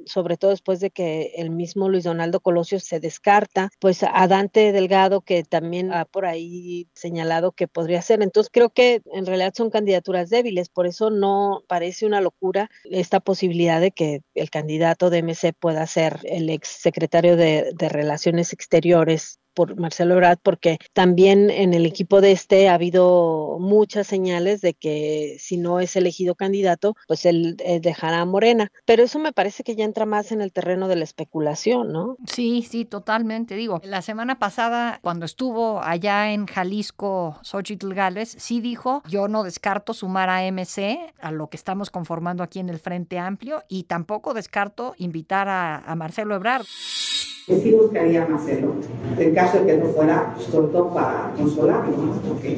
sobre 0.05 0.37
todo 0.37 0.51
después 0.51 0.81
de 0.81 0.91
que 0.91 1.33
el 1.37 1.51
mismo 1.51 1.89
Luis 1.89 2.05
Donaldo 2.05 2.41
Colosio 2.41 2.81
se 2.81 3.01
descarta, 3.01 3.71
pues 3.81 4.03
a 4.03 4.27
Dante 4.27 4.73
Delgado 4.73 5.21
que 5.21 5.43
también 5.45 5.93
ha 5.93 6.05
por 6.05 6.27
ahí 6.27 6.89
señalado 6.95 7.53
que 7.53 7.69
podría 7.69 8.03
ser. 8.03 8.23
Entonces 8.23 8.51
creo 8.53 8.71
que 8.71 9.03
en 9.13 9.27
realidad 9.27 9.55
son 9.57 9.71
candidaturas 9.71 10.31
débiles, 10.31 10.69
por 10.69 10.87
eso 10.87 11.11
no 11.11 11.63
parece 11.69 12.07
una 12.07 12.21
locura 12.21 12.71
esta 12.85 13.21
posibilidad 13.21 13.81
de 13.81 13.93
que 13.93 14.23
el 14.35 14.51
candidato 14.51 15.11
de 15.11 15.23
MC 15.23 15.53
pueda 15.53 15.87
ser 15.87 16.21
el 16.25 16.51
ex 16.51 16.69
secretario 16.69 17.37
de, 17.37 17.73
de 17.75 17.89
Relaciones 17.89 18.53
Exteriores 18.53 19.39
por 19.59 19.77
Marcelo 19.77 20.15
Ebrard, 20.15 20.39
porque 20.41 20.79
también 20.93 21.51
en 21.51 21.75
el 21.75 21.85
equipo 21.85 22.21
de 22.21 22.31
este 22.31 22.69
ha 22.69 22.75
habido 22.75 23.57
muchas 23.59 24.07
señales 24.07 24.61
de 24.61 24.73
que 24.73 25.37
si 25.41 25.57
no 25.57 25.81
es 25.81 25.97
elegido 25.97 26.37
candidato, 26.37 26.95
pues 27.09 27.27
él 27.27 27.57
eh, 27.65 27.81
dejará 27.81 28.21
a 28.21 28.25
Morena. 28.25 28.71
Pero 28.85 29.03
eso 29.03 29.19
me 29.19 29.33
parece 29.33 29.65
que 29.65 29.75
ya 29.75 29.85
entra 29.85 30.07
más 30.07 30.31
en 30.31 30.43
el 30.43 30.53
terreno 30.53 30.87
de 30.87 30.95
la 30.95 31.03
especulación, 31.03 31.93
¿no? 31.93 32.17
Sí, 32.25 32.65
sí, 32.71 32.85
totalmente. 32.85 33.57
Digo, 33.57 33.81
la 33.83 34.01
semana 34.01 34.39
pasada, 34.39 35.01
cuando 35.03 35.27
estuvo 35.27 35.83
allá 35.83 36.31
en 36.33 36.47
Jalisco, 36.47 37.37
Xochitl 37.43 37.95
Gálvez, 37.95 38.37
sí 38.39 38.61
dijo, 38.61 39.03
yo 39.09 39.27
no 39.27 39.43
descarto 39.43 39.93
sumar 39.93 40.31
a 40.31 40.47
MC, 40.53 41.01
a 41.21 41.33
lo 41.33 41.49
que 41.49 41.57
estamos 41.57 41.91
conformando 41.91 42.45
aquí 42.45 42.61
en 42.61 42.69
el 42.69 42.79
Frente 42.79 43.19
Amplio, 43.19 43.65
y 43.69 43.83
tampoco 43.85 44.35
descarto 44.35 44.95
invitar 44.99 45.49
a, 45.49 45.79
a 45.79 45.97
Marcelo 45.97 46.37
Ebrard 46.37 46.65
que 47.49 47.59
sí 47.61 47.73
buscaría 47.73 48.25
a 48.25 48.29
Marcelo, 48.29 48.75
en 49.17 49.35
caso 49.35 49.61
de 49.61 49.67
que 49.67 49.77
no 49.79 49.87
fuera, 49.87 50.35
sobre 50.39 50.69
para 50.69 51.33
consolarlo, 51.35 51.97
¿no? 51.97 52.13
Porque 52.13 52.57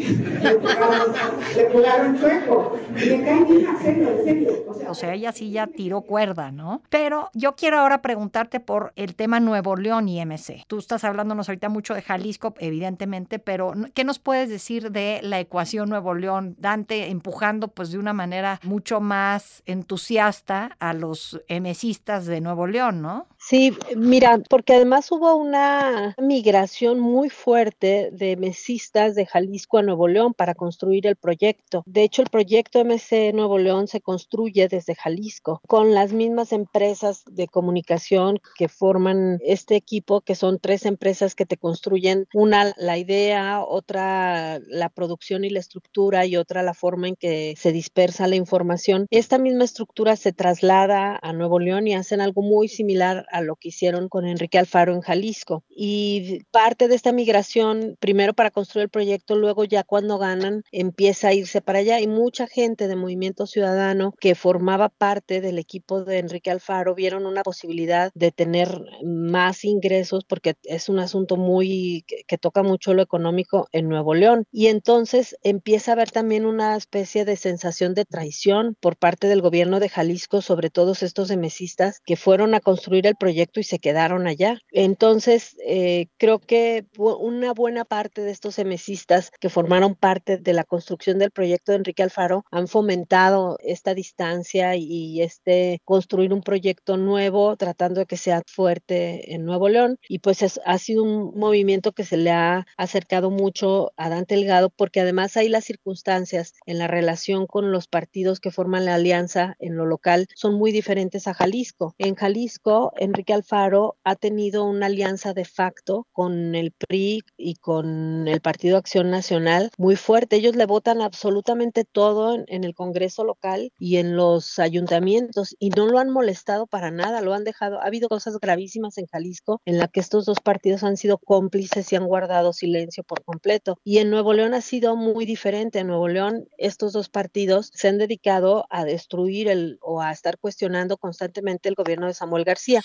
le 1.56 1.64
pegaron 1.64 2.18
chueco. 2.18 2.76
Y 2.96 3.04
le 3.04 3.22
cae 3.22 3.44
bien 3.44 3.64
Marcelo, 3.64 4.10
en 4.10 4.24
serio. 4.24 4.52
O 4.66 4.94
sea, 4.94 5.10
o 5.10 5.12
ella 5.12 5.30
sí 5.30 5.52
ya 5.52 5.68
tiró 5.68 6.00
cuerda, 6.00 6.50
¿no? 6.50 6.82
Pero 6.90 7.30
yo 7.34 7.54
quiero 7.54 7.78
ahora 7.78 8.02
preguntarte 8.02 8.58
por 8.58 8.92
el 8.96 9.14
tema 9.14 9.38
Nuevo 9.38 9.76
León 9.76 10.08
y 10.08 10.24
MC. 10.24 10.64
Tú 10.66 10.78
estás 10.78 11.04
hablándonos 11.04 11.48
ahorita 11.48 11.68
mucho 11.68 11.94
de 11.94 12.02
Jalisco, 12.02 12.54
evidentemente, 12.58 13.38
pero 13.38 13.72
¿qué 13.94 14.02
nos 14.02 14.18
puedes 14.18 14.48
decir 14.48 14.90
de 14.90 15.20
la 15.22 15.38
ecuación 15.38 15.88
Nuevo 15.88 16.14
León? 16.14 16.56
Dante 16.58 17.10
empujando 17.10 17.68
pues 17.68 17.92
de 17.92 17.98
una 17.98 18.12
manera 18.12 18.58
mucho 18.64 19.00
más 19.00 19.62
entusiasta 19.66 20.76
a 20.80 20.94
los 20.94 21.40
MCistas 21.48 22.26
de 22.26 22.40
Nuevo 22.40 22.66
León, 22.66 23.02
¿no? 23.02 23.28
Sí, 23.42 23.72
mira, 23.96 24.38
porque 24.50 24.74
además 24.74 25.10
hubo 25.10 25.34
una 25.34 26.14
migración 26.18 27.00
muy 27.00 27.30
fuerte 27.30 28.10
de 28.12 28.36
mesistas 28.36 29.14
de 29.14 29.24
Jalisco 29.24 29.78
a 29.78 29.82
Nuevo 29.82 30.08
León 30.08 30.34
para 30.34 30.54
construir 30.54 31.06
el 31.06 31.16
proyecto. 31.16 31.82
De 31.86 32.02
hecho, 32.02 32.20
el 32.20 32.28
proyecto 32.28 32.84
MC 32.84 33.32
Nuevo 33.32 33.58
León 33.58 33.88
se 33.88 34.02
construye 34.02 34.68
desde 34.68 34.94
Jalisco 34.94 35.62
con 35.66 35.94
las 35.94 36.12
mismas 36.12 36.52
empresas 36.52 37.24
de 37.30 37.48
comunicación 37.48 38.38
que 38.56 38.68
forman 38.68 39.38
este 39.42 39.74
equipo, 39.74 40.20
que 40.20 40.34
son 40.34 40.58
tres 40.60 40.84
empresas 40.84 41.34
que 41.34 41.46
te 41.46 41.56
construyen 41.56 42.26
una 42.34 42.74
la 42.76 42.98
idea, 42.98 43.64
otra 43.64 44.60
la 44.68 44.90
producción 44.90 45.44
y 45.44 45.50
la 45.50 45.60
estructura 45.60 46.26
y 46.26 46.36
otra 46.36 46.62
la 46.62 46.74
forma 46.74 47.08
en 47.08 47.16
que 47.16 47.54
se 47.56 47.72
dispersa 47.72 48.28
la 48.28 48.36
información. 48.36 49.06
Esta 49.10 49.38
misma 49.38 49.64
estructura 49.64 50.14
se 50.16 50.32
traslada 50.32 51.18
a 51.20 51.32
Nuevo 51.32 51.58
León 51.58 51.88
y 51.88 51.94
hacen 51.94 52.20
algo 52.20 52.42
muy 52.42 52.68
similar 52.68 53.26
a 53.30 53.40
lo 53.42 53.56
que 53.56 53.68
hicieron 53.68 54.08
con 54.08 54.26
Enrique 54.26 54.58
Alfaro 54.58 54.94
en 54.94 55.00
Jalisco. 55.00 55.64
Y 55.68 56.44
parte 56.50 56.88
de 56.88 56.94
esta 56.94 57.12
migración, 57.12 57.96
primero 58.00 58.34
para 58.34 58.50
construir 58.50 58.84
el 58.84 58.90
proyecto, 58.90 59.36
luego 59.36 59.64
ya 59.64 59.84
cuando 59.84 60.18
ganan, 60.18 60.64
empieza 60.72 61.28
a 61.28 61.34
irse 61.34 61.60
para 61.60 61.80
allá. 61.80 62.00
Y 62.00 62.06
mucha 62.06 62.46
gente 62.46 62.88
de 62.88 62.96
Movimiento 62.96 63.46
Ciudadano 63.46 64.14
que 64.20 64.34
formaba 64.34 64.88
parte 64.88 65.40
del 65.40 65.58
equipo 65.58 66.04
de 66.04 66.18
Enrique 66.18 66.50
Alfaro 66.50 66.94
vieron 66.94 67.26
una 67.26 67.42
posibilidad 67.42 68.10
de 68.14 68.32
tener 68.32 68.80
más 69.04 69.64
ingresos 69.64 70.24
porque 70.24 70.56
es 70.64 70.88
un 70.88 70.98
asunto 70.98 71.36
muy 71.36 72.04
que, 72.26 72.38
toca 72.38 72.62
mucho 72.62 72.94
lo 72.94 73.02
económico 73.02 73.68
en 73.72 73.88
Nuevo 73.88 74.14
León. 74.14 74.46
Y 74.50 74.68
entonces 74.68 75.36
empieza 75.42 75.92
a 75.92 75.94
haber 75.94 76.10
también 76.10 76.46
una 76.46 76.76
especie 76.76 77.24
de 77.24 77.36
sensación 77.36 77.94
de 77.94 78.04
traición 78.04 78.76
por 78.80 78.96
parte 78.96 79.26
del 79.26 79.42
gobierno 79.42 79.80
de 79.80 79.88
Jalisco 79.88 80.40
sobre 80.42 80.70
todos 80.70 81.02
estos 81.02 81.30
emesistas 81.30 82.00
que 82.04 82.16
fueron 82.16 82.54
a 82.54 82.60
construir 82.60 83.06
el 83.06 83.16
proyecto 83.20 83.60
y 83.60 83.64
se 83.64 83.78
quedaron 83.78 84.26
allá. 84.26 84.58
Entonces, 84.72 85.56
eh, 85.64 86.08
creo 86.16 86.40
que 86.40 86.86
una 86.98 87.52
buena 87.52 87.84
parte 87.84 88.22
de 88.22 88.32
estos 88.32 88.58
emesistas 88.58 89.30
que 89.38 89.48
formaron 89.48 89.94
parte 89.94 90.38
de 90.38 90.52
la 90.52 90.64
construcción 90.64 91.18
del 91.18 91.30
proyecto 91.30 91.70
de 91.70 91.78
Enrique 91.78 92.02
Alfaro 92.02 92.44
han 92.50 92.66
fomentado 92.66 93.58
esta 93.62 93.94
distancia 93.94 94.74
y 94.74 95.22
este 95.22 95.80
construir 95.84 96.32
un 96.32 96.42
proyecto 96.42 96.96
nuevo, 96.96 97.56
tratando 97.56 98.00
de 98.00 98.06
que 98.06 98.16
sea 98.16 98.42
fuerte 98.46 99.34
en 99.34 99.44
Nuevo 99.44 99.68
León. 99.68 99.98
Y 100.08 100.18
pues 100.18 100.42
es, 100.42 100.60
ha 100.64 100.78
sido 100.78 101.04
un 101.04 101.38
movimiento 101.38 101.92
que 101.92 102.04
se 102.04 102.16
le 102.16 102.32
ha 102.32 102.66
acercado 102.76 103.30
mucho 103.30 103.92
a 103.96 104.08
Dante 104.08 104.34
Delgado, 104.34 104.70
porque 104.70 105.00
además 105.00 105.36
hay 105.36 105.48
las 105.48 105.64
circunstancias 105.64 106.54
en 106.66 106.78
la 106.78 106.88
relación 106.88 107.46
con 107.46 107.70
los 107.70 107.86
partidos 107.86 108.40
que 108.40 108.50
forman 108.50 108.86
la 108.86 108.94
alianza 108.94 109.56
en 109.58 109.76
lo 109.76 109.84
local 109.86 110.26
son 110.34 110.54
muy 110.54 110.72
diferentes 110.72 111.26
a 111.26 111.34
Jalisco. 111.34 111.94
En 111.98 112.14
Jalisco, 112.14 112.92
en 112.96 113.09
Enrique 113.10 113.32
Alfaro 113.32 113.96
ha 114.04 114.14
tenido 114.14 114.64
una 114.64 114.86
alianza 114.86 115.34
de 115.34 115.44
facto 115.44 116.06
con 116.12 116.54
el 116.54 116.70
PRI 116.70 117.22
y 117.36 117.56
con 117.56 118.28
el 118.28 118.40
Partido 118.40 118.78
Acción 118.78 119.10
Nacional 119.10 119.72
muy 119.78 119.96
fuerte. 119.96 120.36
Ellos 120.36 120.54
le 120.54 120.64
votan 120.64 121.02
absolutamente 121.02 121.84
todo 121.84 122.36
en, 122.46 122.62
el 122.62 122.72
Congreso 122.72 123.24
local 123.24 123.72
y 123.80 123.96
en 123.96 124.14
los 124.14 124.60
ayuntamientos 124.60 125.56
y 125.58 125.70
no 125.70 125.86
lo 125.86 125.98
han 125.98 126.08
molestado 126.08 126.68
para 126.68 126.92
nada, 126.92 127.20
lo 127.20 127.34
han 127.34 127.42
dejado. 127.42 127.80
Ha 127.80 127.86
habido 127.86 128.08
cosas 128.08 128.38
gravísimas 128.38 128.96
en 128.96 129.06
Jalisco 129.06 129.60
en 129.64 129.78
la 129.78 129.88
que 129.88 129.98
estos 129.98 130.24
dos 130.24 130.38
partidos 130.38 130.84
han 130.84 130.96
sido 130.96 131.18
cómplices 131.18 131.92
y 131.92 131.96
han 131.96 132.06
guardado 132.06 132.52
silencio 132.52 133.02
por 133.02 133.24
completo. 133.24 133.80
Y 133.82 133.98
en 133.98 134.10
Nuevo 134.10 134.34
León 134.34 134.54
ha 134.54 134.60
sido 134.60 134.94
muy 134.94 135.26
diferente. 135.26 135.80
En 135.80 135.88
Nuevo 135.88 136.06
León 136.06 136.46
estos 136.58 136.92
dos 136.92 137.08
partidos 137.08 137.72
se 137.74 137.88
han 137.88 137.98
dedicado 137.98 138.66
a 138.70 138.84
destruir 138.84 139.48
el 139.48 139.78
o 139.80 140.00
a 140.00 140.12
estar 140.12 140.38
cuestionando 140.38 140.96
constantemente 140.96 141.68
el 141.68 141.74
gobierno 141.74 142.06
de 142.06 142.14
Samuel 142.14 142.44
García. 142.44 142.82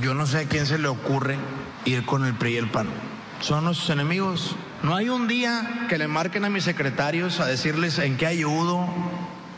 Yo 0.00 0.14
no 0.14 0.26
sé 0.26 0.38
a 0.38 0.44
quién 0.44 0.66
se 0.66 0.78
le 0.78 0.86
ocurre 0.86 1.36
ir 1.84 2.04
con 2.04 2.24
el 2.24 2.34
PRI 2.34 2.54
y 2.54 2.56
el 2.56 2.70
PAN. 2.70 2.88
Son 3.40 3.64
nuestros 3.64 3.90
enemigos. 3.90 4.54
No 4.82 4.94
hay 4.94 5.08
un 5.08 5.26
día 5.26 5.86
que 5.88 5.98
le 5.98 6.06
marquen 6.06 6.44
a 6.44 6.50
mis 6.50 6.64
secretarios 6.64 7.40
a 7.40 7.46
decirles 7.46 7.98
en 7.98 8.16
qué 8.16 8.26
ayudo, 8.26 8.88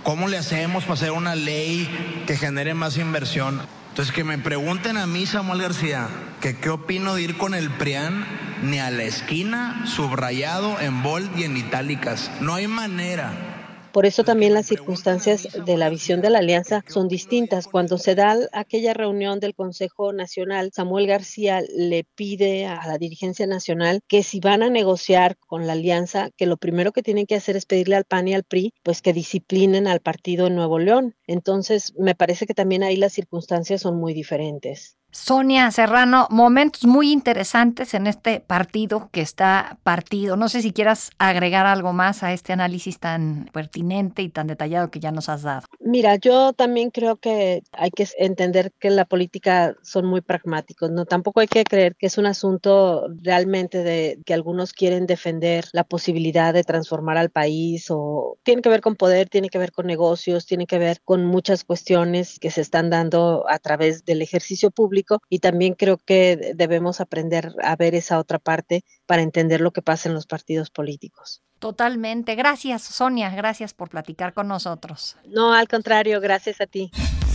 cómo 0.02 0.28
le 0.28 0.38
hacemos 0.38 0.84
para 0.84 0.94
hacer 0.94 1.12
una 1.12 1.34
ley 1.34 2.24
que 2.26 2.36
genere 2.36 2.72
más 2.72 2.96
inversión. 2.96 3.60
Entonces 3.90 4.14
que 4.14 4.24
me 4.24 4.38
pregunten 4.38 4.96
a 4.96 5.06
mí, 5.06 5.26
Samuel 5.26 5.60
García, 5.60 6.08
que 6.40 6.56
qué 6.56 6.70
opino 6.70 7.14
de 7.14 7.22
ir 7.22 7.36
con 7.36 7.54
el 7.54 7.68
PRIAN 7.70 8.24
ni 8.62 8.78
a 8.78 8.90
la 8.90 9.02
esquina, 9.02 9.82
subrayado 9.84 10.80
en 10.80 11.02
bold 11.02 11.38
y 11.38 11.44
en 11.44 11.56
itálicas. 11.56 12.30
No 12.40 12.54
hay 12.54 12.66
manera. 12.66 13.49
Por 13.92 14.06
eso 14.06 14.22
también 14.22 14.54
las 14.54 14.66
circunstancias 14.66 15.48
de 15.66 15.76
la 15.76 15.90
visión 15.90 16.20
de 16.20 16.30
la 16.30 16.38
alianza 16.38 16.84
son 16.86 17.08
distintas. 17.08 17.66
Cuando 17.66 17.98
se 17.98 18.14
da 18.14 18.36
aquella 18.52 18.94
reunión 18.94 19.40
del 19.40 19.56
Consejo 19.56 20.12
Nacional, 20.12 20.70
Samuel 20.72 21.08
García 21.08 21.60
le 21.76 22.04
pide 22.14 22.66
a 22.66 22.86
la 22.86 22.98
dirigencia 22.98 23.48
nacional 23.48 24.00
que 24.06 24.22
si 24.22 24.38
van 24.38 24.62
a 24.62 24.70
negociar 24.70 25.36
con 25.38 25.66
la 25.66 25.72
alianza, 25.72 26.30
que 26.36 26.46
lo 26.46 26.56
primero 26.56 26.92
que 26.92 27.02
tienen 27.02 27.26
que 27.26 27.34
hacer 27.34 27.56
es 27.56 27.66
pedirle 27.66 27.96
al 27.96 28.04
PAN 28.04 28.28
y 28.28 28.34
al 28.34 28.44
PRI, 28.44 28.74
pues 28.84 29.02
que 29.02 29.12
disciplinen 29.12 29.88
al 29.88 29.98
partido 29.98 30.46
en 30.46 30.54
Nuevo 30.54 30.78
León. 30.78 31.16
Entonces, 31.26 31.92
me 31.98 32.14
parece 32.14 32.46
que 32.46 32.54
también 32.54 32.84
ahí 32.84 32.94
las 32.94 33.12
circunstancias 33.12 33.80
son 33.80 33.96
muy 33.98 34.14
diferentes. 34.14 34.99
Sonia 35.12 35.70
Serrano, 35.72 36.28
momentos 36.30 36.84
muy 36.84 37.10
interesantes 37.10 37.94
en 37.94 38.06
este 38.06 38.40
partido 38.40 39.08
que 39.12 39.20
está 39.20 39.78
partido. 39.82 40.36
No 40.36 40.48
sé 40.48 40.62
si 40.62 40.72
quieras 40.72 41.10
agregar 41.18 41.66
algo 41.66 41.92
más 41.92 42.22
a 42.22 42.32
este 42.32 42.52
análisis 42.52 43.00
tan 43.00 43.50
pertinente 43.52 44.22
y 44.22 44.28
tan 44.28 44.46
detallado 44.46 44.90
que 44.90 45.00
ya 45.00 45.10
nos 45.10 45.28
has 45.28 45.42
dado. 45.42 45.66
Mira, 45.80 46.16
yo 46.16 46.52
también 46.52 46.90
creo 46.90 47.16
que 47.16 47.62
hay 47.72 47.90
que 47.90 48.06
entender 48.18 48.72
que 48.78 48.90
la 48.90 49.04
política 49.04 49.74
son 49.82 50.06
muy 50.06 50.20
pragmáticos, 50.20 50.90
no 50.90 51.04
tampoco 51.06 51.40
hay 51.40 51.48
que 51.48 51.64
creer 51.64 51.96
que 51.96 52.06
es 52.06 52.16
un 52.16 52.26
asunto 52.26 53.08
realmente 53.22 53.82
de 53.82 54.20
que 54.24 54.34
algunos 54.34 54.72
quieren 54.72 55.06
defender 55.06 55.64
la 55.72 55.84
posibilidad 55.84 56.54
de 56.54 56.62
transformar 56.62 57.16
al 57.16 57.30
país 57.30 57.86
o 57.90 58.38
tiene 58.44 58.62
que 58.62 58.68
ver 58.68 58.80
con 58.80 58.94
poder, 58.94 59.28
tiene 59.28 59.48
que 59.48 59.58
ver 59.58 59.72
con 59.72 59.86
negocios, 59.86 60.46
tiene 60.46 60.66
que 60.66 60.78
ver 60.78 61.00
con 61.04 61.24
muchas 61.24 61.64
cuestiones 61.64 62.38
que 62.38 62.50
se 62.50 62.60
están 62.60 62.90
dando 62.90 63.44
a 63.48 63.58
través 63.58 64.04
del 64.04 64.22
ejercicio 64.22 64.70
público 64.70 64.99
y 65.28 65.38
también 65.38 65.74
creo 65.74 65.98
que 65.98 66.52
debemos 66.54 67.00
aprender 67.00 67.54
a 67.62 67.76
ver 67.76 67.94
esa 67.94 68.18
otra 68.18 68.38
parte 68.38 68.84
para 69.06 69.22
entender 69.22 69.60
lo 69.60 69.72
que 69.72 69.82
pasa 69.82 70.08
en 70.08 70.14
los 70.14 70.26
partidos 70.26 70.70
políticos. 70.70 71.42
Totalmente. 71.58 72.34
Gracias, 72.36 72.82
Sonia. 72.82 73.30
Gracias 73.30 73.74
por 73.74 73.90
platicar 73.90 74.32
con 74.32 74.48
nosotros. 74.48 75.16
No, 75.26 75.52
al 75.52 75.68
contrario, 75.68 76.20
gracias 76.20 76.60
a 76.60 76.66
ti. 76.66 76.90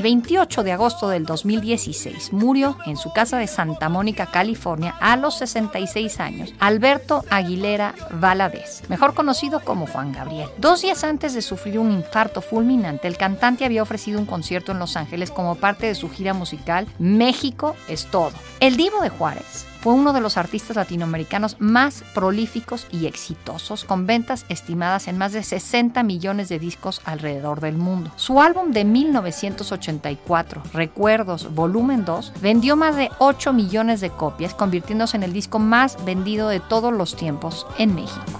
El 0.00 0.04
28 0.04 0.62
de 0.62 0.72
agosto 0.72 1.10
del 1.10 1.26
2016 1.26 2.32
murió 2.32 2.78
en 2.86 2.96
su 2.96 3.12
casa 3.12 3.36
de 3.36 3.46
Santa 3.46 3.90
Mónica, 3.90 4.24
California, 4.24 4.96
a 4.98 5.18
los 5.18 5.36
66 5.36 6.20
años, 6.20 6.54
Alberto 6.58 7.22
Aguilera 7.28 7.94
Valadez, 8.10 8.80
mejor 8.88 9.12
conocido 9.12 9.60
como 9.60 9.86
Juan 9.86 10.12
Gabriel. 10.12 10.48
Dos 10.56 10.80
días 10.80 11.04
antes 11.04 11.34
de 11.34 11.42
sufrir 11.42 11.78
un 11.78 11.92
infarto 11.92 12.40
fulminante, 12.40 13.08
el 13.08 13.18
cantante 13.18 13.66
había 13.66 13.82
ofrecido 13.82 14.18
un 14.18 14.24
concierto 14.24 14.72
en 14.72 14.78
Los 14.78 14.96
Ángeles 14.96 15.30
como 15.30 15.56
parte 15.56 15.88
de 15.88 15.94
su 15.94 16.08
gira 16.08 16.32
musical 16.32 16.86
México 16.98 17.76
es 17.86 18.06
todo. 18.06 18.32
El 18.60 18.78
Divo 18.78 19.02
de 19.02 19.10
Juárez 19.10 19.66
fue 19.80 19.94
uno 19.94 20.12
de 20.12 20.20
los 20.20 20.36
artistas 20.36 20.76
latinoamericanos 20.76 21.56
más 21.58 22.04
prolíficos 22.14 22.86
y 22.90 23.06
exitosos, 23.06 23.84
con 23.84 24.06
ventas 24.06 24.44
estimadas 24.48 25.08
en 25.08 25.18
más 25.18 25.32
de 25.32 25.42
60 25.42 26.02
millones 26.02 26.48
de 26.48 26.58
discos 26.58 27.00
alrededor 27.04 27.60
del 27.60 27.76
mundo. 27.76 28.10
Su 28.16 28.40
álbum 28.40 28.72
de 28.72 28.84
1984, 28.84 30.62
Recuerdos 30.72 31.54
Volumen 31.54 32.04
2, 32.04 32.32
vendió 32.40 32.76
más 32.76 32.96
de 32.96 33.10
8 33.18 33.52
millones 33.52 34.00
de 34.00 34.10
copias, 34.10 34.54
convirtiéndose 34.54 35.16
en 35.16 35.22
el 35.22 35.32
disco 35.32 35.58
más 35.58 36.02
vendido 36.04 36.48
de 36.48 36.60
todos 36.60 36.92
los 36.92 37.16
tiempos 37.16 37.66
en 37.78 37.94
México. 37.94 38.39